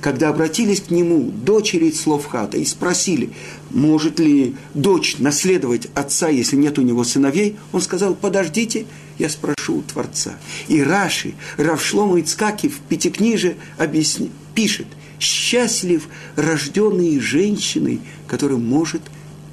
когда 0.04 0.28
обратились 0.28 0.82
к 0.82 0.90
нему 0.90 1.30
дочери 1.30 1.90
Словхата 1.90 2.58
и 2.58 2.66
спросили, 2.66 3.30
может 3.70 4.20
ли 4.20 4.54
дочь 4.74 5.16
наследовать 5.18 5.88
отца, 5.94 6.28
если 6.28 6.56
нет 6.56 6.78
у 6.78 6.82
него 6.82 7.04
сыновей, 7.04 7.56
он 7.72 7.80
сказал, 7.80 8.14
подождите, 8.14 8.84
я 9.18 9.30
спрошу 9.30 9.78
у 9.78 9.82
Творца. 9.82 10.34
И 10.68 10.82
Раши, 10.82 11.32
Равшлому 11.56 12.20
Ицкаки 12.20 12.68
в 12.68 12.80
Пятикниже 12.80 13.56
объясни, 13.78 14.30
пишет, 14.54 14.88
счастлив 15.18 16.06
рожденный 16.36 17.18
женщиной, 17.18 18.02
который 18.26 18.58
может 18.58 19.00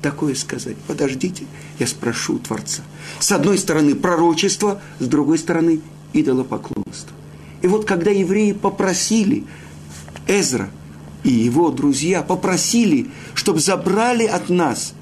такое 0.01 0.35
сказать. 0.35 0.75
Подождите, 0.85 1.45
я 1.79 1.87
спрошу 1.87 2.35
у 2.35 2.39
Творца. 2.39 2.81
С 3.19 3.31
одной 3.31 3.57
стороны 3.57 3.95
пророчество, 3.95 4.81
с 4.99 5.05
другой 5.05 5.37
стороны 5.37 5.79
идолопоклонство. 6.11 7.15
И 7.61 7.67
вот 7.67 7.85
когда 7.85 8.11
евреи 8.11 8.53
попросили 8.53 9.45
Эзра 10.27 10.69
и 11.23 11.31
его 11.31 11.71
друзья 11.71 12.23
попросили, 12.23 13.07
чтобы 13.35 13.59
забрали 13.59 14.25
от 14.25 14.49
нас 14.49 14.93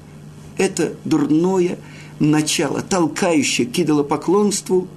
это 0.58 0.94
дурное 1.04 1.78
начало, 2.18 2.82
толкающее 2.82 3.66
к 3.66 3.78
идолопоклонству, 3.78 4.88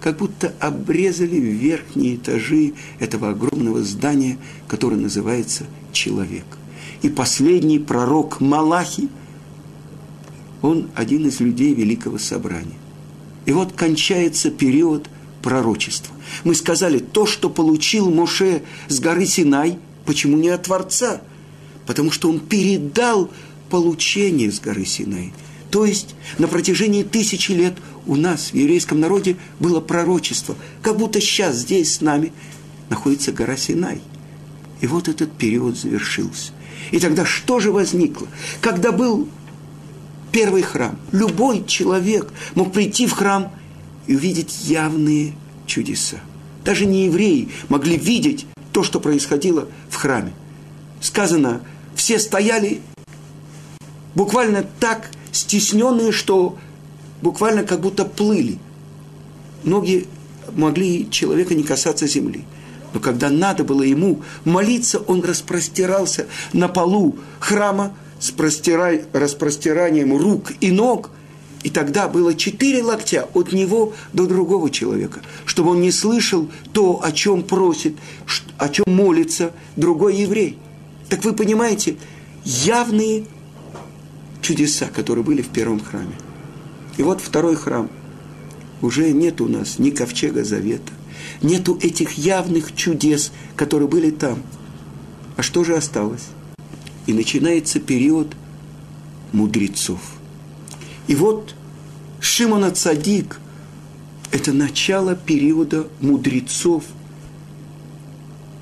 как 0.00 0.18
будто 0.18 0.54
обрезали 0.60 1.36
верхние 1.36 2.16
этажи 2.16 2.74
этого 2.98 3.30
огромного 3.30 3.82
здания, 3.82 4.38
которое 4.68 4.96
называется 4.96 5.64
человек. 5.92 6.44
И 7.02 7.08
последний 7.08 7.78
пророк 7.78 8.40
Малахи, 8.40 9.08
он 10.60 10.88
один 10.94 11.26
из 11.26 11.40
людей 11.40 11.74
Великого 11.74 12.18
Собрания. 12.18 12.78
И 13.44 13.52
вот 13.52 13.72
кончается 13.72 14.50
период 14.50 15.08
пророчества. 15.42 16.14
Мы 16.44 16.54
сказали, 16.54 16.98
то, 16.98 17.26
что 17.26 17.50
получил 17.50 18.10
Моше 18.10 18.62
с 18.88 19.00
горы 19.00 19.26
Синай, 19.26 19.78
Почему 20.04 20.36
не 20.36 20.48
от 20.48 20.64
Творца? 20.64 21.20
Потому 21.86 22.10
что 22.10 22.28
он 22.28 22.40
передал 22.40 23.30
получение 23.70 24.50
с 24.50 24.60
горы 24.60 24.84
Синай. 24.84 25.32
То 25.70 25.86
есть 25.86 26.14
на 26.38 26.48
протяжении 26.48 27.02
тысячи 27.02 27.52
лет 27.52 27.74
у 28.06 28.16
нас 28.16 28.50
в 28.50 28.54
еврейском 28.54 29.00
народе 29.00 29.36
было 29.58 29.80
пророчество, 29.80 30.56
как 30.82 30.98
будто 30.98 31.20
сейчас 31.20 31.56
здесь 31.56 31.94
с 31.94 32.00
нами 32.00 32.32
находится 32.90 33.32
гора 33.32 33.56
Синай. 33.56 34.00
И 34.80 34.86
вот 34.86 35.08
этот 35.08 35.32
период 35.32 35.78
завершился. 35.78 36.52
И 36.90 36.98
тогда 36.98 37.24
что 37.24 37.60
же 37.60 37.72
возникло? 37.72 38.26
Когда 38.60 38.92
был 38.92 39.28
первый 40.30 40.62
храм, 40.62 40.98
любой 41.12 41.64
человек 41.66 42.32
мог 42.54 42.72
прийти 42.72 43.06
в 43.06 43.12
храм 43.12 43.52
и 44.06 44.14
увидеть 44.14 44.66
явные 44.66 45.34
чудеса. 45.66 46.18
Даже 46.64 46.86
не 46.86 47.06
евреи 47.06 47.48
могли 47.68 47.96
видеть 47.96 48.46
то, 48.72 48.82
что 48.82 49.00
происходило 49.00 49.68
в 49.90 49.96
храме. 49.96 50.32
Сказано, 51.00 51.62
все 51.94 52.18
стояли 52.18 52.80
буквально 54.14 54.64
так 54.80 55.10
стесненные, 55.32 56.12
что 56.12 56.56
буквально 57.20 57.64
как 57.64 57.80
будто 57.80 58.04
плыли. 58.04 58.58
Ноги 59.64 60.06
могли 60.54 61.08
человека 61.10 61.54
не 61.54 61.62
касаться 61.62 62.06
земли. 62.06 62.44
Но 62.92 63.00
когда 63.00 63.30
надо 63.30 63.64
было 63.64 63.82
ему 63.82 64.22
молиться, 64.44 64.98
он 64.98 65.22
распростирался 65.22 66.26
на 66.52 66.68
полу 66.68 67.16
храма 67.40 67.96
с 68.18 68.32
распростиранием 69.12 70.16
рук 70.16 70.52
и 70.60 70.70
ног. 70.70 71.10
И 71.62 71.70
тогда 71.70 72.08
было 72.08 72.34
четыре 72.34 72.82
локтя 72.82 73.28
от 73.34 73.52
него 73.52 73.92
до 74.12 74.26
другого 74.26 74.68
человека, 74.68 75.20
чтобы 75.46 75.70
он 75.70 75.80
не 75.80 75.92
слышал 75.92 76.50
то, 76.72 77.00
о 77.02 77.12
чем 77.12 77.42
просит, 77.42 77.96
о 78.58 78.68
чем 78.68 78.84
молится 78.88 79.52
другой 79.76 80.16
еврей. 80.16 80.58
Так 81.08 81.24
вы 81.24 81.34
понимаете, 81.34 81.96
явные 82.44 83.26
чудеса, 84.40 84.88
которые 84.92 85.24
были 85.24 85.42
в 85.42 85.48
первом 85.48 85.80
храме. 85.80 86.14
И 86.96 87.02
вот 87.02 87.20
второй 87.20 87.54
храм. 87.54 87.88
Уже 88.80 89.12
нет 89.12 89.40
у 89.40 89.46
нас 89.46 89.78
ни 89.78 89.90
ковчега 89.90 90.42
завета, 90.42 90.92
нету 91.40 91.78
этих 91.80 92.18
явных 92.18 92.74
чудес, 92.74 93.30
которые 93.54 93.88
были 93.88 94.10
там. 94.10 94.42
А 95.36 95.42
что 95.42 95.62
же 95.62 95.76
осталось? 95.76 96.26
И 97.06 97.12
начинается 97.12 97.78
период 97.78 98.34
мудрецов. 99.30 100.00
И 101.06 101.14
вот 101.14 101.54
Шимона 102.20 102.70
Цадик– 102.70 103.40
это 104.32 104.52
начало 104.52 105.14
периода 105.14 105.88
мудрецов. 106.00 106.84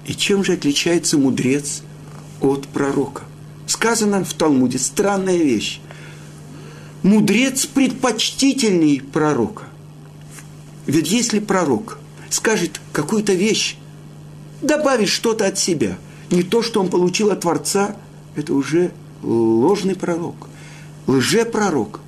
И 0.06 0.14
чем 0.14 0.42
же 0.42 0.54
отличается 0.54 1.16
мудрец 1.16 1.82
от 2.40 2.66
пророка? 2.66 3.22
Сказано 3.66 4.24
в 4.24 4.34
Талмуде 4.34 4.78
странная 4.78 5.36
вещь. 5.36 5.80
Мудрец 7.02 7.66
предпочтительней 7.66 9.00
пророка. 9.00 9.64
Ведь 10.86 11.10
если 11.10 11.38
пророк 11.38 11.98
скажет 12.30 12.80
какую-то 12.92 13.32
вещь, 13.34 13.76
добавит 14.60 15.08
что-то 15.08 15.46
от 15.46 15.56
себя, 15.56 15.96
не 16.30 16.42
то, 16.42 16.62
что 16.62 16.80
он 16.80 16.88
получил 16.88 17.30
от 17.30 17.40
Творца, 17.42 17.96
это 18.34 18.54
уже 18.54 18.92
ложный 19.22 19.94
пророк, 19.94 20.48
лжепророк. 21.06 22.00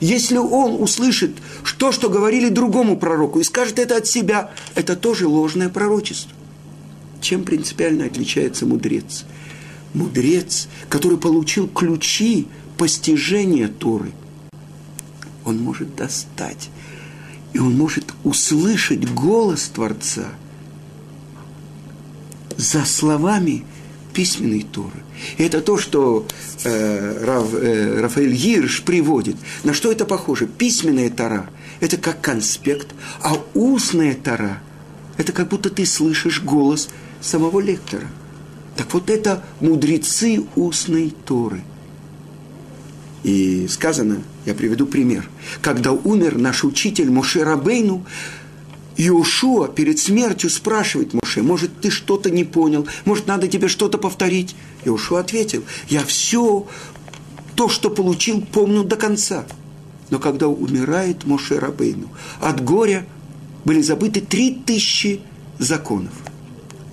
Если 0.00 0.36
он 0.36 0.80
услышит 0.80 1.36
то, 1.78 1.92
что 1.92 2.08
говорили 2.08 2.48
другому 2.48 2.96
пророку, 2.96 3.40
и 3.40 3.44
скажет 3.44 3.78
это 3.78 3.96
от 3.96 4.06
себя, 4.06 4.50
это 4.74 4.96
тоже 4.96 5.26
ложное 5.26 5.68
пророчество. 5.68 6.32
Чем 7.20 7.44
принципиально 7.44 8.04
отличается 8.04 8.64
мудрец? 8.64 9.24
Мудрец, 9.94 10.68
который 10.88 11.18
получил 11.18 11.66
ключи 11.68 12.46
постижения 12.76 13.68
Торы, 13.68 14.12
он 15.44 15.58
может 15.58 15.96
достать 15.96 16.70
и 17.52 17.58
он 17.58 17.76
может 17.76 18.14
услышать 18.24 19.10
голос 19.10 19.68
Творца 19.68 20.26
за 22.56 22.84
словами 22.84 23.64
письменной 24.12 24.66
Торы. 24.70 25.02
И 25.36 25.42
это 25.42 25.60
то, 25.60 25.78
что 25.78 26.26
э, 26.64 27.24
Раф, 27.24 27.54
э, 27.54 28.00
Рафаэль 28.00 28.32
Гирш 28.32 28.82
приводит. 28.82 29.36
На 29.64 29.74
что 29.74 29.90
это 29.90 30.04
похоже? 30.04 30.46
Письменная 30.46 31.10
Тора– 31.10 31.48
это 31.80 31.96
как 31.96 32.20
конспект, 32.20 32.88
а 33.22 33.36
устная 33.54 34.14
Тора– 34.14 34.60
это 35.16 35.32
как 35.32 35.48
будто 35.48 35.70
ты 35.70 35.86
слышишь 35.86 36.42
голос 36.42 36.88
самого 37.20 37.60
лектора. 37.60 38.06
Так 38.76 38.94
вот 38.94 39.10
это 39.10 39.44
мудрецы 39.60 40.44
устной 40.54 41.14
Торы– 41.24 41.62
и 43.24 43.66
сказано, 43.68 44.22
я 44.46 44.54
приведу 44.54 44.86
пример, 44.86 45.28
когда 45.60 45.92
умер 45.92 46.38
наш 46.38 46.64
учитель 46.64 47.10
Моше 47.10 47.42
Рабейну, 47.42 48.04
Иошуа 48.98 49.68
перед 49.68 49.98
смертью 49.98 50.50
спрашивает 50.50 51.14
Моше, 51.14 51.42
может, 51.42 51.80
ты 51.80 51.90
что-то 51.90 52.30
не 52.30 52.44
понял, 52.44 52.86
может, 53.06 53.26
надо 53.26 53.48
тебе 53.48 53.68
что-то 53.68 53.96
повторить? 53.96 54.54
Иошуа 54.84 55.20
ответил, 55.20 55.64
я 55.88 56.04
все 56.04 56.66
то, 57.54 57.68
что 57.68 57.88
получил, 57.88 58.42
помню 58.42 58.84
до 58.84 58.96
конца. 58.96 59.46
Но 60.10 60.18
когда 60.18 60.48
умирает 60.48 61.24
Моше 61.24 61.58
Рабейну, 61.58 62.08
от 62.40 62.62
горя 62.62 63.06
были 63.64 63.80
забыты 63.80 64.20
три 64.20 64.54
тысячи 64.54 65.20
законов. 65.58 66.12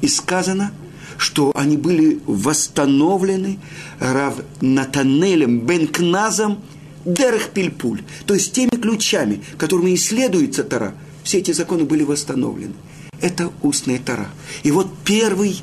И 0.02 0.08
сказано– 0.08 0.72
что 1.18 1.52
они 1.56 1.78
были 1.78 2.20
восстановлены 2.26 3.60
Рав 4.00 4.36
Натанелем 4.62 5.62
Бенкназом 5.62 6.60
Дерх 7.06 7.50
Пильпуль, 7.50 8.02
то 8.26 8.34
есть 8.34 8.54
теми 8.54 8.72
ключами, 8.82 9.44
которыми 9.58 9.94
исследуется 9.94 10.63
Тара, 10.63 10.96
все 11.26 11.40
эти 11.40 11.52
законы 11.52 11.84
были 11.86 12.04
восстановлены. 12.04 12.76
Это 13.20 13.52
устная 13.64 13.98
Тара. 13.98 14.30
И 14.64 14.70
вот 14.70 14.88
первый, 15.04 15.60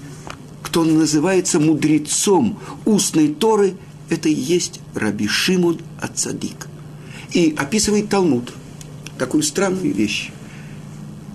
кто 0.61 0.83
называется 0.83 1.61
мудрецом 1.61 2.59
устной 2.85 3.29
Торы, 3.29 3.77
это 4.11 4.29
и 4.29 4.35
есть 4.35 4.81
Раби 4.94 5.29
Шимон 5.29 5.79
Ацадик. 6.01 6.66
И 7.31 7.55
описывает 7.57 8.09
Талмуд 8.09 8.53
такую 9.18 9.44
странную 9.44 9.94
вещь. 9.94 10.33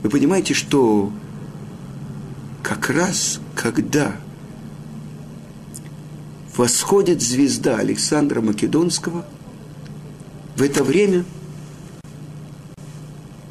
Вы 0.03 0.09
понимаете, 0.09 0.53
что 0.53 1.11
как 2.61 2.89
раз 2.89 3.39
когда 3.55 4.13
восходит 6.57 7.21
звезда 7.21 7.77
Александра 7.77 8.41
Македонского, 8.41 9.25
в 10.57 10.61
это 10.61 10.83
время 10.83 11.23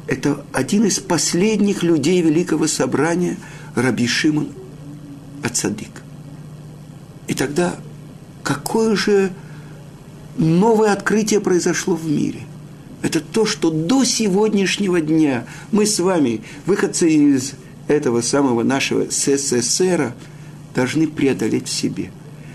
это 0.07 0.45
один 0.53 0.85
из 0.85 0.99
последних 0.99 1.83
людей 1.83 2.21
Великого 2.21 2.67
Собрания 2.67 3.37
Раби 3.75 4.07
Шимон 4.07 4.49
Ацадик. 5.43 5.91
И 7.27 7.33
тогда 7.33 7.75
какое 8.43 8.95
же 8.95 9.31
новое 10.37 10.93
открытие 10.93 11.41
произошло 11.41 11.95
в 11.95 12.09
мире? 12.09 12.41
Это 13.01 13.19
то, 13.19 13.45
что 13.45 13.69
до 13.69 14.03
сегодняшнего 14.05 15.01
дня 15.01 15.45
мы 15.71 15.85
с 15.85 15.99
вами, 15.99 16.41
выходцы 16.65 17.09
из 17.09 17.53
этого 17.87 18.21
самого 18.21 18.63
нашего 18.63 19.05
СССР 19.09 20.13
должны 20.73 21.07
преодолеть 21.07 21.67
в 21.67 21.73
себе. 21.73 22.11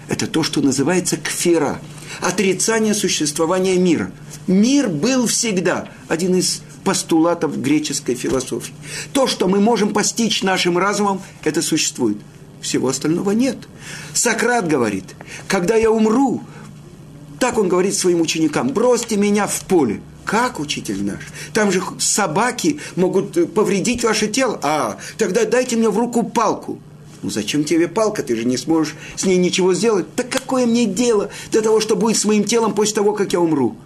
Это 0.09 0.27
то, 0.27 0.43
что 0.43 0.61
называется 0.61 1.17
кфера, 1.17 1.81
отрицание 2.21 2.95
существования 2.95 3.77
мира. 3.79 4.11
Мир 4.47 4.89
был 4.89 5.27
всегда 5.27 5.89
один 6.09 6.35
из 6.35 6.63
постулатов 6.85 7.61
греческой 7.61 8.15
философии. 8.15 8.75
То, 9.13 9.27
что 9.27 9.49
мы 9.49 9.61
можем 9.61 9.93
постичь 9.93 10.43
нашим 10.43 10.79
разумом, 10.79 11.21
это 11.45 11.63
существует. 11.63 12.19
Всего 12.61 12.89
остального 12.89 13.33
нет. 13.33 13.57
Сократ 14.15 14.69
говорит, 14.69 15.05
когда 15.49 15.75
я 15.75 15.91
умру, 15.91 16.43
так 17.39 17.59
он 17.59 17.69
говорит 17.69 17.95
своим 17.95 18.21
ученикам, 18.21 18.69
бросьте 18.69 19.17
меня 19.17 19.47
в 19.47 19.61
поле– 19.63 20.01
как, 20.25 20.61
учитель 20.61 21.03
наш? 21.03 21.21
Там 21.53 21.73
же 21.73 21.83
собаки 21.99 22.81
могут 22.97 23.53
повредить 23.55 24.05
ваше 24.05 24.29
тело. 24.29 24.59
А, 24.63 24.99
тогда 25.19 25.45
дайте 25.45 25.77
мне 25.77 25.91
в 25.91 25.99
руку 25.99 26.23
палку. 26.23 26.79
Ну 27.23 27.31
зачем 27.31 27.65
тебе 27.65 27.89
палка? 27.89 28.23
Ты 28.23 28.37
же 28.37 28.45
не 28.45 28.57
сможешь 28.57 28.95
с 29.17 29.25
ней 29.25 29.37
ничего 29.37 29.75
сделать. 29.75 30.13
Так 30.15 30.29
какое 30.29 30.67
мне 30.67 30.87
дело 30.87 31.31
для 31.51 31.61
того, 31.61 31.81
что 31.81 31.97
будет 31.97 32.17
с 32.17 32.25
моим 32.25 32.45
телом 32.45 32.75
после 32.75 32.97
того, 32.97 33.13
как 33.13 33.33
я 33.33 33.41
умру? 33.41 33.77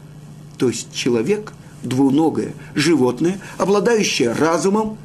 То 0.59 0.68
есть 0.68 0.92
человек, 0.92 1.52
двуногое 1.82 2.54
животное, 2.74 3.40
обладающее 3.58 4.32
разумом, 4.32 4.98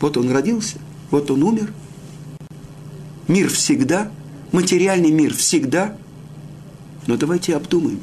вот 0.00 0.16
он 0.16 0.30
родился, 0.30 0.78
вот 1.10 1.30
он 1.30 1.42
умер. 1.42 1.72
Мир 3.28 3.48
всегда, 3.48 4.10
материальный 4.50 5.10
мир 5.10 5.34
всегда. 5.34 5.96
Но 7.06 7.16
давайте 7.16 7.54
обдумаем. 7.54 8.00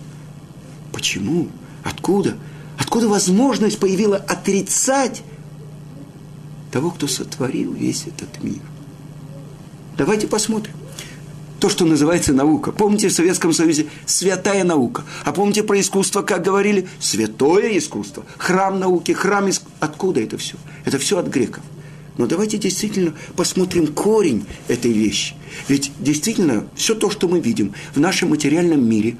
Почему? 0.94 1.50
Откуда? 1.84 2.38
Откуда 2.78 3.10
возможность 3.10 3.80
появилась 3.80 4.22
отрицать 4.22 5.24
того, 6.72 6.92
кто 6.92 7.08
сотворил 7.08 7.74
весь 7.74 8.08
этот 8.08 8.44
мир? 8.44 8.62
Давайте 9.98 10.28
посмотрим. 10.28 10.74
То, 11.68 11.72
что 11.72 11.84
называется 11.84 12.32
наука. 12.32 12.72
Помните, 12.72 13.10
в 13.10 13.12
Советском 13.12 13.52
Союзе 13.52 13.88
святая 14.06 14.64
наука. 14.64 15.04
А 15.26 15.34
помните 15.34 15.64
про 15.64 15.78
искусство, 15.78 16.22
как 16.22 16.42
говорили? 16.42 16.88
Святое 16.98 17.78
искусство. 17.78 18.24
Храм 18.38 18.80
науки, 18.80 19.12
храм 19.12 19.50
искусства. 19.50 19.76
Откуда 19.82 20.22
это 20.22 20.38
все? 20.38 20.56
Это 20.86 20.98
все 20.98 21.18
от 21.18 21.28
греков. 21.28 21.66
Но 22.18 22.26
давайте 22.26 22.58
действительно 22.58 23.16
посмотрим 23.36 23.88
корень 23.88 24.46
этой 24.70 24.94
вещи. 24.94 25.36
Ведь 25.68 25.92
действительно 26.00 26.66
все 26.74 26.96
то, 26.96 27.10
что 27.10 27.28
мы 27.28 27.42
видим 27.42 27.74
в 27.94 28.00
нашем 28.00 28.30
материальном 28.30 28.90
мире, 28.90 29.18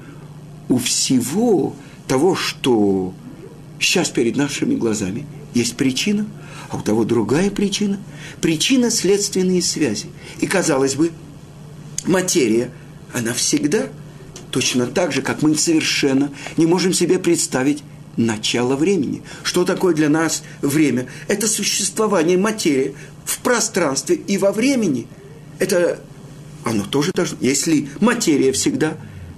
у 0.70 0.78
всего 0.78 1.76
того, 2.06 2.34
что 2.34 3.12
сейчас 3.78 4.08
перед 4.08 4.36
нашими 4.36 4.74
глазами, 4.74 5.26
есть 5.52 5.76
причина, 5.76 6.24
а 6.70 6.78
у 6.78 6.80
того 6.80 7.04
другая 7.04 7.50
причина. 7.50 8.00
Причина– 8.40 8.90
следственные 8.90 9.60
связи. 9.60 10.06
И, 10.40 10.46
казалось 10.46 10.94
бы, 10.94 11.10
материя, 12.06 12.70
она 13.12 13.32
всегда 13.32 13.88
точно 14.50 14.86
так 14.86 15.12
же, 15.12 15.22
как 15.22 15.42
мы 15.42 15.54
совершенно 15.56 16.32
не 16.56 16.66
можем 16.66 16.92
себе 16.92 17.18
представить 17.18 17.82
начало 18.16 18.76
времени. 18.76 19.22
Что 19.42 19.64
такое 19.64 19.94
для 19.94 20.08
нас 20.08 20.42
время? 20.60 21.06
Это 21.28 21.46
существование 21.46 22.36
материи 22.36 22.94
в 23.24 23.38
пространстве 23.38 24.16
и 24.16 24.38
во 24.38 24.52
времени. 24.52 25.06
Это 25.58 26.00
оно 26.64 26.84
тоже 26.84 27.12
должно. 27.12 27.38
Если 27.40 27.88
материя 28.00 28.52
всегда, 28.52 28.96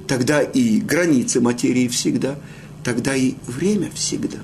тогда 0.09 0.42
и 0.42 0.81
границы 0.81 1.40
материи 1.40 1.88
всегда, 1.88 2.38
тогда 2.83 3.14
и 3.14 3.35
время 3.46 3.90
всегда. 3.94 4.38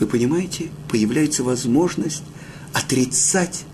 Вы 0.00 0.06
понимаете, 0.06 0.70
появляется 0.88 1.42
возможность 1.42 2.24
отрицать 2.72 3.64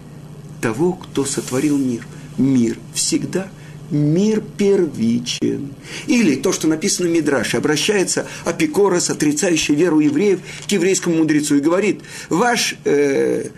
того, 0.60 0.92
кто 0.92 1.24
сотворил 1.24 1.78
мир. 1.78 2.06
Мир 2.40 2.78
всегда– 2.94 3.48
мир 3.90 4.42
первичен. 4.56 5.74
Или 6.06 6.36
то, 6.36 6.52
что 6.52 6.68
написано 6.68 7.08
в 7.08 7.12
Мидраше, 7.12 7.56
обращается 7.56 8.26
Апикорос, 8.44 9.10
отрицающий 9.10 9.74
веру 9.74 10.00
евреев, 10.00 10.40
к 10.66 10.72
еврейскому 10.72 11.16
мудрецу 11.16 11.56
и 11.56 11.60
говорит, 11.60 12.00
ваш 12.28 12.76
э, 12.84 13.48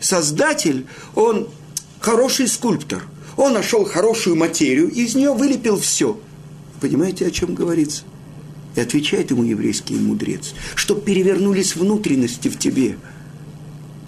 создатель, 0.00 0.86
он 1.14 1.48
хороший 2.00 2.48
скульптор, 2.48 3.02
он 3.36 3.54
нашел 3.54 3.84
хорошую 3.84 4.36
материю, 4.36 4.90
и 4.90 5.04
из 5.04 5.14
нее 5.14 5.32
вылепил 5.32 5.78
все. 5.78 6.20
Понимаете, 6.80 7.26
о 7.26 7.30
чем 7.30 7.54
говорится? 7.54 8.02
И 8.76 8.80
отвечает 8.80 9.30
ему 9.30 9.42
еврейский 9.42 9.94
мудрец, 9.94 10.54
что 10.74 10.94
перевернулись 10.94 11.76
внутренности 11.76 12.48
в 12.48 12.58
тебе, 12.58 12.96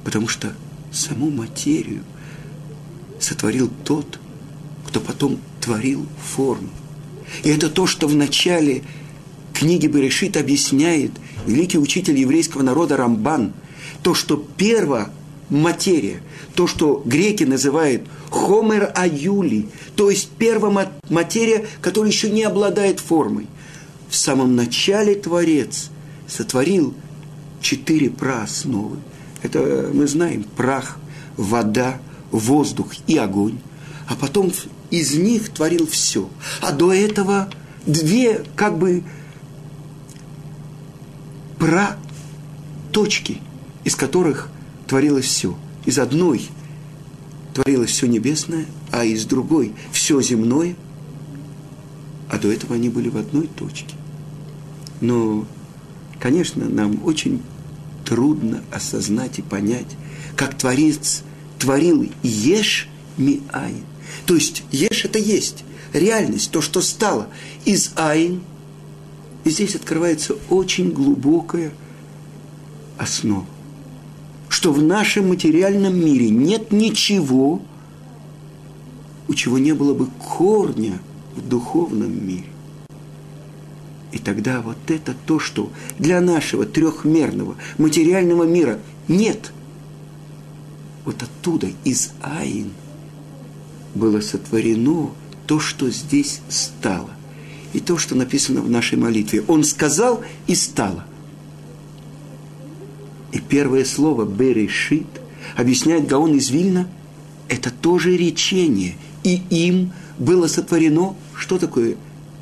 потому 0.04 0.28
что 0.28 0.54
саму 0.90 1.30
материю 1.30 2.02
сотворил 3.18 3.70
тот, 3.84 4.18
кто 4.86 5.00
потом 5.00 5.38
творил 5.60 6.06
форму. 6.22 6.68
И 7.42 7.48
это 7.48 7.68
то, 7.68 7.86
что 7.86 8.06
в 8.06 8.14
начале 8.14 8.82
книги 9.52 9.86
Берешит 9.86 10.36
объясняет 10.36 11.12
великий 11.46 11.78
учитель 11.78 12.18
еврейского 12.18 12.62
народа 12.62 12.96
Рамбан, 12.96 13.52
то, 14.02 14.14
что 14.14 14.36
первая 14.56 15.10
материя, 15.50 16.20
то, 16.54 16.66
что 16.66 17.02
греки 17.04 17.44
называют 17.44 18.02
хомер 18.30 18.92
аюли, 18.94 19.68
то 19.96 20.10
есть 20.10 20.28
первая 20.38 20.90
материя, 21.08 21.66
которая 21.80 22.10
еще 22.10 22.30
не 22.30 22.42
обладает 22.42 23.00
формой. 23.00 23.46
В 24.08 24.16
самом 24.16 24.54
начале 24.54 25.14
Творец 25.14 25.90
сотворил 26.28 26.94
четыре 27.60 28.10
проосновы. 28.10 28.98
Это 29.42 29.90
мы 29.92 30.06
знаем, 30.06 30.44
прах, 30.56 30.98
вода, 31.36 32.00
воздух 32.34 32.94
и 33.06 33.16
огонь. 33.16 33.58
А 34.08 34.14
потом 34.16 34.52
из 34.90 35.14
них 35.14 35.50
творил 35.50 35.86
все. 35.86 36.28
А 36.60 36.72
до 36.72 36.92
этого 36.92 37.48
две 37.86 38.44
как 38.56 38.78
бы 38.78 39.02
про 41.58 41.96
точки, 42.92 43.40
из 43.84 43.96
которых 43.96 44.50
творилось 44.86 45.26
все. 45.26 45.56
Из 45.86 45.98
одной 45.98 46.48
творилось 47.54 47.90
все 47.90 48.06
небесное, 48.06 48.66
а 48.90 49.04
из 49.04 49.24
другой 49.24 49.74
все 49.92 50.20
земное, 50.20 50.76
а 52.30 52.38
до 52.38 52.50
этого 52.50 52.74
они 52.74 52.88
были 52.88 53.08
в 53.08 53.16
одной 53.16 53.46
точке. 53.46 53.94
Но, 55.00 55.46
конечно, 56.18 56.68
нам 56.68 57.00
очень 57.04 57.42
трудно 58.04 58.62
осознать 58.72 59.38
и 59.38 59.42
понять, 59.42 59.96
как 60.36 60.56
Творец 60.56 61.22
творил 61.58 62.08
ешь 62.22 62.88
миайн. 63.16 63.84
То 64.26 64.34
есть 64.34 64.64
ешь 64.70 65.04
это 65.04 65.18
есть, 65.18 65.64
реальность, 65.92 66.50
то, 66.50 66.60
что 66.60 66.80
стало 66.80 67.28
из 67.64 67.92
айн. 67.96 68.42
И 69.44 69.50
здесь 69.50 69.74
открывается 69.74 70.36
очень 70.48 70.90
глубокая 70.90 71.72
основа, 72.96 73.46
что 74.48 74.72
в 74.72 74.82
нашем 74.82 75.28
материальном 75.28 75.98
мире 75.98 76.30
нет 76.30 76.72
ничего, 76.72 77.60
у 79.28 79.34
чего 79.34 79.58
не 79.58 79.72
было 79.72 79.94
бы 79.94 80.06
корня 80.18 80.98
в 81.36 81.46
духовном 81.46 82.26
мире. 82.26 82.46
И 84.12 84.18
тогда 84.18 84.60
вот 84.60 84.78
это 84.88 85.14
то, 85.26 85.40
что 85.40 85.70
для 85.98 86.20
нашего 86.20 86.64
трехмерного 86.64 87.56
материального 87.78 88.44
мира 88.44 88.78
нет. 89.08 89.52
Вот 91.04 91.22
оттуда, 91.22 91.68
из 91.84 92.12
Аин– 92.22 92.72
было 93.94 94.20
сотворено 94.20 95.10
то, 95.46 95.60
что 95.60 95.90
здесь 95.90 96.40
стало. 96.48 97.10
И 97.72 97.80
то, 97.80 97.98
что 97.98 98.14
написано 98.14 98.60
в 98.60 98.70
нашей 98.70 98.98
молитве. 98.98 99.42
Он 99.48 99.64
сказал 99.64 100.22
и 100.46 100.54
стало. 100.54 101.04
И 103.32 103.40
первое 103.40 103.84
слово 103.84 104.24
«берешит» 104.24 105.06
объясняет 105.56 106.06
Гаон 106.06 106.36
из 106.36 106.50
Вильна, 106.50 106.88
это 107.48 107.70
тоже 107.70 108.16
речение. 108.16 108.96
И 109.22 109.42
им 109.50 109.92
было 110.18 110.46
сотворено, 110.46 111.16
что 111.36 111.58
такое 111.58 111.96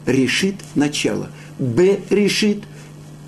решит 0.05 0.57
начало. 0.75 1.31
Б 1.59 2.01
решит, 2.11 2.64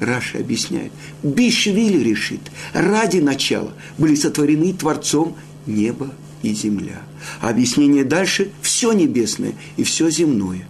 Раша 0.05 0.39
объясняет, 0.39 0.93
Бишвили 1.23 2.03
решит, 2.03 2.41
ради 2.73 3.19
начала 3.19 3.73
были 3.99 4.15
сотворены 4.15 4.73
Творцом 4.73 5.37
небо 5.67 6.11
и 6.43 6.53
земля. 6.53 7.03
А 7.41 7.49
объяснение 7.49 8.05
дальше– 8.05 8.51
все 8.63 8.93
небесное 8.93 9.55
и 9.77 9.85
все 9.85 10.11
земное. 10.11 10.67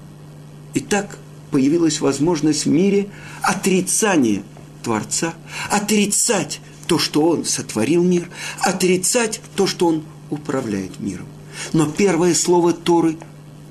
И 0.75 0.81
так 0.81 1.18
появилась 1.51 2.01
возможность 2.01 2.64
в 2.64 2.68
мире 2.68 3.09
отрицания 3.42 4.42
Творца, 4.83 5.35
отрицать 5.70 6.61
то, 6.87 6.99
что 6.99 7.27
Он 7.27 7.44
сотворил 7.44 8.03
мир, 8.03 8.29
отрицать 8.61 9.40
то, 9.57 9.66
что 9.66 9.87
Он 9.87 10.05
управляет 10.31 11.01
миром. 11.01 11.27
Но 11.73 11.87
первое 11.87 12.35
слово 12.35 12.73
Торы 12.73 13.16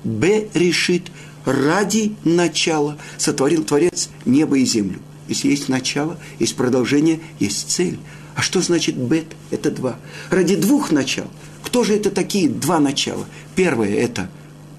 «Б» 0.02 0.48
решит 0.54 1.04
ради 1.44 2.16
начала 2.24 2.98
сотворил 3.18 3.64
Творец 3.64 4.10
небо 4.24 4.58
и 4.58 4.64
землю. 4.64 4.98
Если 5.28 5.48
есть 5.48 5.68
начало, 5.68 6.18
есть 6.38 6.56
продолжение, 6.56 7.20
есть 7.40 7.70
цель. 7.70 7.98
А 8.34 8.42
что 8.42 8.60
значит 8.60 8.96
бет? 8.96 9.26
Это 9.50 9.70
два. 9.70 9.96
Ради 10.30 10.56
двух 10.56 10.90
начал– 10.90 11.24
кто 11.74 11.82
же 11.82 11.96
это 11.96 12.12
такие 12.12 12.48
два 12.48 12.78
начала? 12.78 13.26
Первое– 13.56 13.94
это 13.96 14.30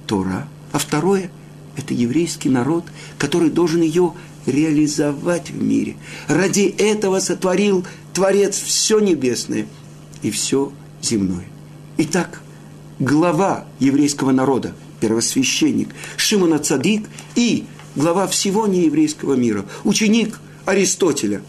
Тора, 0.07 0.47
а 0.71 0.77
второе– 0.77 1.29
это 1.75 1.93
еврейский 1.93 2.47
народ, 2.47 2.85
который 3.17 3.49
должен 3.49 3.81
ее 3.81 4.13
реализовать 4.45 5.49
в 5.49 5.61
мире. 5.61 5.97
Ради 6.29 6.73
этого 6.77 7.19
сотворил 7.19 7.85
Творец 8.13 8.61
все 8.61 8.99
небесное 8.99 9.67
и 10.21 10.31
все 10.31 10.71
земное. 11.01 11.47
Итак, 11.97 12.41
глава 12.99 13.65
еврейского 13.79 14.31
народа, 14.31 14.73
первосвященник 15.01 15.89
Шимона 16.15 16.59
Цадик 16.59 17.09
и 17.35 17.65
глава 17.95 18.27
всего 18.27 18.67
нееврейского 18.67 19.33
мира, 19.35 19.65
ученик 19.83 20.39
Аристотеля, 20.65 21.41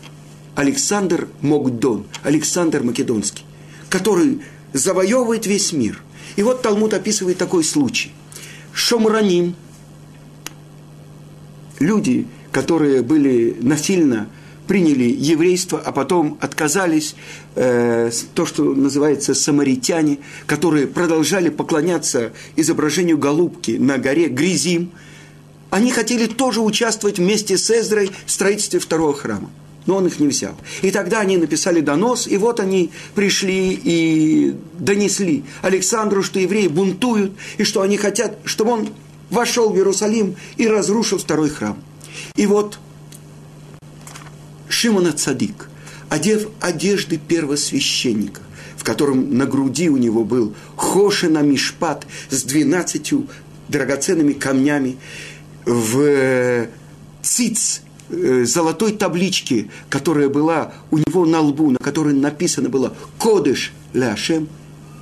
Александр 0.54 1.28
Могдон, 1.40 2.06
Александр 2.22 2.82
Македонский, 2.82 3.44
который 3.88 4.40
завоевывает 4.72 5.46
весь 5.46 5.72
мир. 5.72 6.02
И 6.36 6.42
вот 6.42 6.62
Талмуд 6.62 6.94
описывает 6.94 7.38
такой 7.38 7.64
случай. 7.64 8.12
Шомраним, 8.72 9.54
люди, 11.78 12.26
которые 12.52 13.02
были 13.02 13.56
насильно 13.60 14.28
приняли 14.66 15.04
еврейство, 15.04 15.78
а 15.78 15.92
потом 15.92 16.38
отказались, 16.40 17.14
э, 17.54 18.10
то, 18.34 18.46
что 18.46 18.74
называется 18.74 19.32
самаритяне, 19.32 20.18
которые 20.46 20.88
продолжали 20.88 21.50
поклоняться 21.50 22.32
изображению 22.56 23.16
голубки 23.16 23.72
на 23.72 23.98
горе 23.98 24.28
Гризим, 24.28 24.90
они 25.76 25.92
хотели 25.92 26.26
тоже 26.26 26.62
участвовать 26.62 27.18
вместе 27.18 27.58
с 27.58 27.70
Эзрой 27.70 28.10
в 28.24 28.30
строительстве 28.30 28.80
второго 28.80 29.12
храма. 29.12 29.50
но 29.86 29.96
он 29.96 30.06
их 30.06 30.18
не 30.18 30.26
взял. 30.26 30.54
И 30.82 30.90
тогда 30.90 31.20
они 31.20 31.36
написали 31.36 31.80
донос, 31.80 32.26
и 32.26 32.36
вот 32.36 32.60
они 32.60 32.90
пришли 33.14 33.80
и 33.82 34.54
донесли 34.78 35.44
Александру, 35.62 36.22
что 36.22 36.40
евреи 36.40 36.66
бунтуют, 36.66 37.32
и 37.56 37.64
что 37.64 37.82
они 37.82 37.96
хотят, 37.96 38.38
чтобы 38.44 38.72
он 38.72 38.88
вошел 39.30 39.70
в 39.70 39.76
Иерусалим 39.76 40.36
и 40.56 40.66
разрушил 40.66 41.18
второй 41.18 41.50
храм. 41.50 41.78
И 42.34 42.46
вот 42.46 42.78
Шимона 44.68 45.12
Цадик, 45.12 45.68
одев 46.08 46.48
одежды 46.60 47.18
первосвященника, 47.18 48.40
в 48.76 48.84
котором 48.84 49.36
на 49.36 49.46
груди 49.46 49.88
у 49.88 49.96
него 49.96 50.24
был 50.24 50.54
Хошина 50.76 51.38
Мишпат 51.38 52.06
с 52.30 52.42
двенадцатью 52.42 53.28
драгоценными 53.68 54.32
камнями, 54.32 54.96
в 55.66 56.68
циц 57.22 57.82
э, 58.08 58.44
золотой 58.44 58.92
табличке, 58.92 59.68
которая 59.90 60.28
была 60.28 60.72
у 60.90 60.98
него 60.98 61.26
на 61.26 61.40
лбу, 61.40 61.70
на 61.70 61.78
которой 61.78 62.14
написано 62.14 62.68
было 62.68 62.96
«Кодыш 63.18 63.72
Ляшем», 63.92 64.48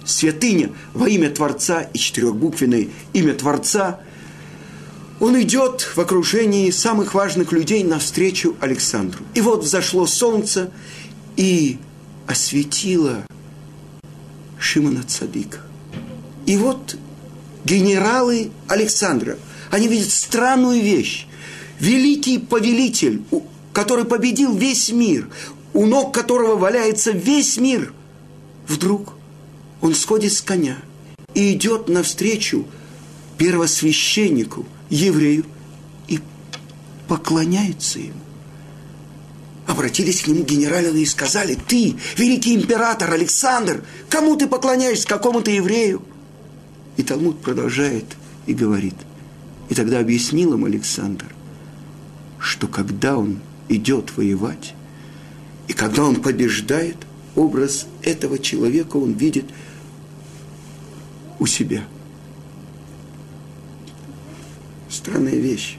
святыня 0.04 0.70
во 0.92 1.08
имя 1.08 1.30
Творца 1.30 1.82
и 1.82 1.98
четырехбуквенное 1.98 2.88
имя 3.12 3.34
Творца, 3.34 4.00
он 5.20 5.40
идет 5.40 5.82
в 5.82 5.98
окружении 5.98 6.70
самых 6.70 7.14
важных 7.14 7.52
людей 7.52 7.84
навстречу 7.84 8.56
Александру. 8.60 9.24
И 9.34 9.40
вот 9.40 9.64
взошло 9.64 10.06
солнце 10.06 10.70
и 11.36 11.78
осветило 12.26 13.24
Шимона 14.58 15.02
Цадыка. 15.04 15.60
И 16.46 16.56
вот 16.56 16.96
генералы 17.64 18.50
Александра, 18.68 19.38
они 19.70 19.88
видят 19.88 20.10
странную 20.10 20.82
вещь. 20.82 21.26
Великий 21.80 22.38
повелитель, 22.38 23.22
который 23.72 24.04
победил 24.04 24.54
весь 24.54 24.90
мир, 24.90 25.28
у 25.72 25.86
ног 25.86 26.14
которого 26.14 26.56
валяется 26.56 27.10
весь 27.10 27.56
мир, 27.56 27.92
вдруг 28.68 29.14
он 29.80 29.94
сходит 29.94 30.32
с 30.32 30.40
коня 30.40 30.78
и 31.34 31.52
идет 31.52 31.88
навстречу 31.88 32.66
первосвященнику, 33.36 34.66
еврею, 34.88 35.44
и 36.06 36.20
поклоняется 37.08 37.98
ему. 37.98 38.20
Обратились 39.66 40.22
к 40.22 40.28
нему 40.28 40.44
генералы 40.44 41.02
и 41.02 41.06
сказали, 41.06 41.58
ты, 41.66 41.96
великий 42.16 42.54
император 42.54 43.12
Александр, 43.12 43.82
кому 44.08 44.36
ты 44.36 44.46
поклоняешься, 44.46 45.08
какому-то 45.08 45.50
еврею? 45.50 46.02
И 46.96 47.02
Талмуд 47.02 47.40
продолжает 47.40 48.04
и 48.46 48.54
говорит, 48.54 48.94
и 49.68 49.74
тогда 49.74 49.98
объяснил 49.98 50.54
им 50.54 50.64
Александр, 50.64 51.26
что 52.38 52.68
когда 52.68 53.16
он 53.16 53.40
идет 53.68 54.16
воевать, 54.16 54.74
и 55.66 55.72
когда 55.72 56.04
он 56.04 56.16
побеждает, 56.16 56.96
образ 57.34 57.86
этого 58.02 58.38
человека 58.38 58.96
он 58.96 59.12
видит 59.12 59.46
у 61.38 61.46
себя. 61.46 61.84
Странная 64.88 65.36
вещь. 65.36 65.78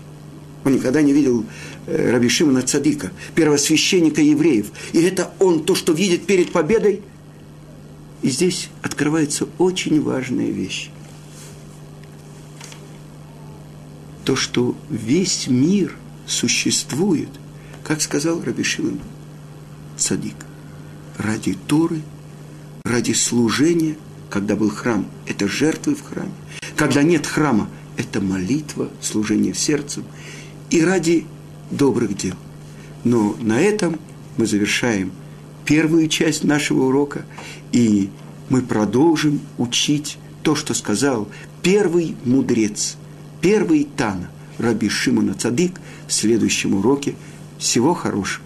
Он 0.66 0.74
никогда 0.74 1.02
не 1.02 1.14
видел 1.14 1.46
э, 1.86 2.12
Раби 2.12 2.28
Шимона 2.28 2.64
Цадика, 2.64 3.12
первосвященника 3.36 4.22
евреев. 4.22 4.72
И 4.94 5.02
это 5.02 5.32
он 5.40 5.64
то, 5.64 5.76
что 5.76 5.94
видит 5.94 6.26
перед 6.26 6.52
победой. 6.52 7.02
И 8.24 8.30
здесь 8.30 8.70
открывается 8.82 9.48
очень 9.60 10.02
важная 10.02 10.50
вещь. 10.50 10.90
То, 14.26 14.36
что 14.36 14.76
весь 14.90 15.48
мир 15.48 15.96
существует, 16.26 17.30
как 17.84 18.02
сказал 18.02 18.42
Раби 18.44 18.64
Шимон 18.64 19.00
Цадик, 19.98 20.36
ради 21.18 21.54
Торы, 21.68 22.02
ради 22.84 23.14
служения, 23.14 23.96
когда 24.32 24.56
был 24.56 24.72
храм, 24.72 25.06
это 25.28 25.48
жертвы 25.48 25.94
в 25.96 26.04
храме. 26.04 26.34
Когда 26.76 27.04
нет 27.04 27.28
храма, 27.28 27.70
это 27.98 28.20
молитва, 28.20 28.90
служение 29.00 29.54
сердцем 29.54 30.04
и 30.72 30.82
ради 30.82 31.26
добрых 31.70 32.18
дел. 32.18 32.36
Но 33.04 33.36
на 33.40 33.62
этом 33.62 34.00
мы 34.38 34.48
завершаем 34.48 35.12
первую 35.66 36.08
часть 36.08 36.44
нашего 36.44 36.86
урока, 36.86 37.26
и 37.72 38.10
мы 38.50 38.64
продолжим 38.64 39.40
учить 39.60 40.18
то, 40.42 40.56
что 40.56 40.74
сказал 40.74 41.30
первый 41.62 42.16
мудрец, 42.26 42.98
первый 43.46 43.84
Тана, 43.84 44.32
Раби 44.58 44.90
Шимона 44.90 45.36
Цадык, 45.36 45.80
в 46.08 46.12
следующем 46.12 46.74
уроке. 46.74 47.14
Всего 47.60 47.94
хорошего. 47.94 48.44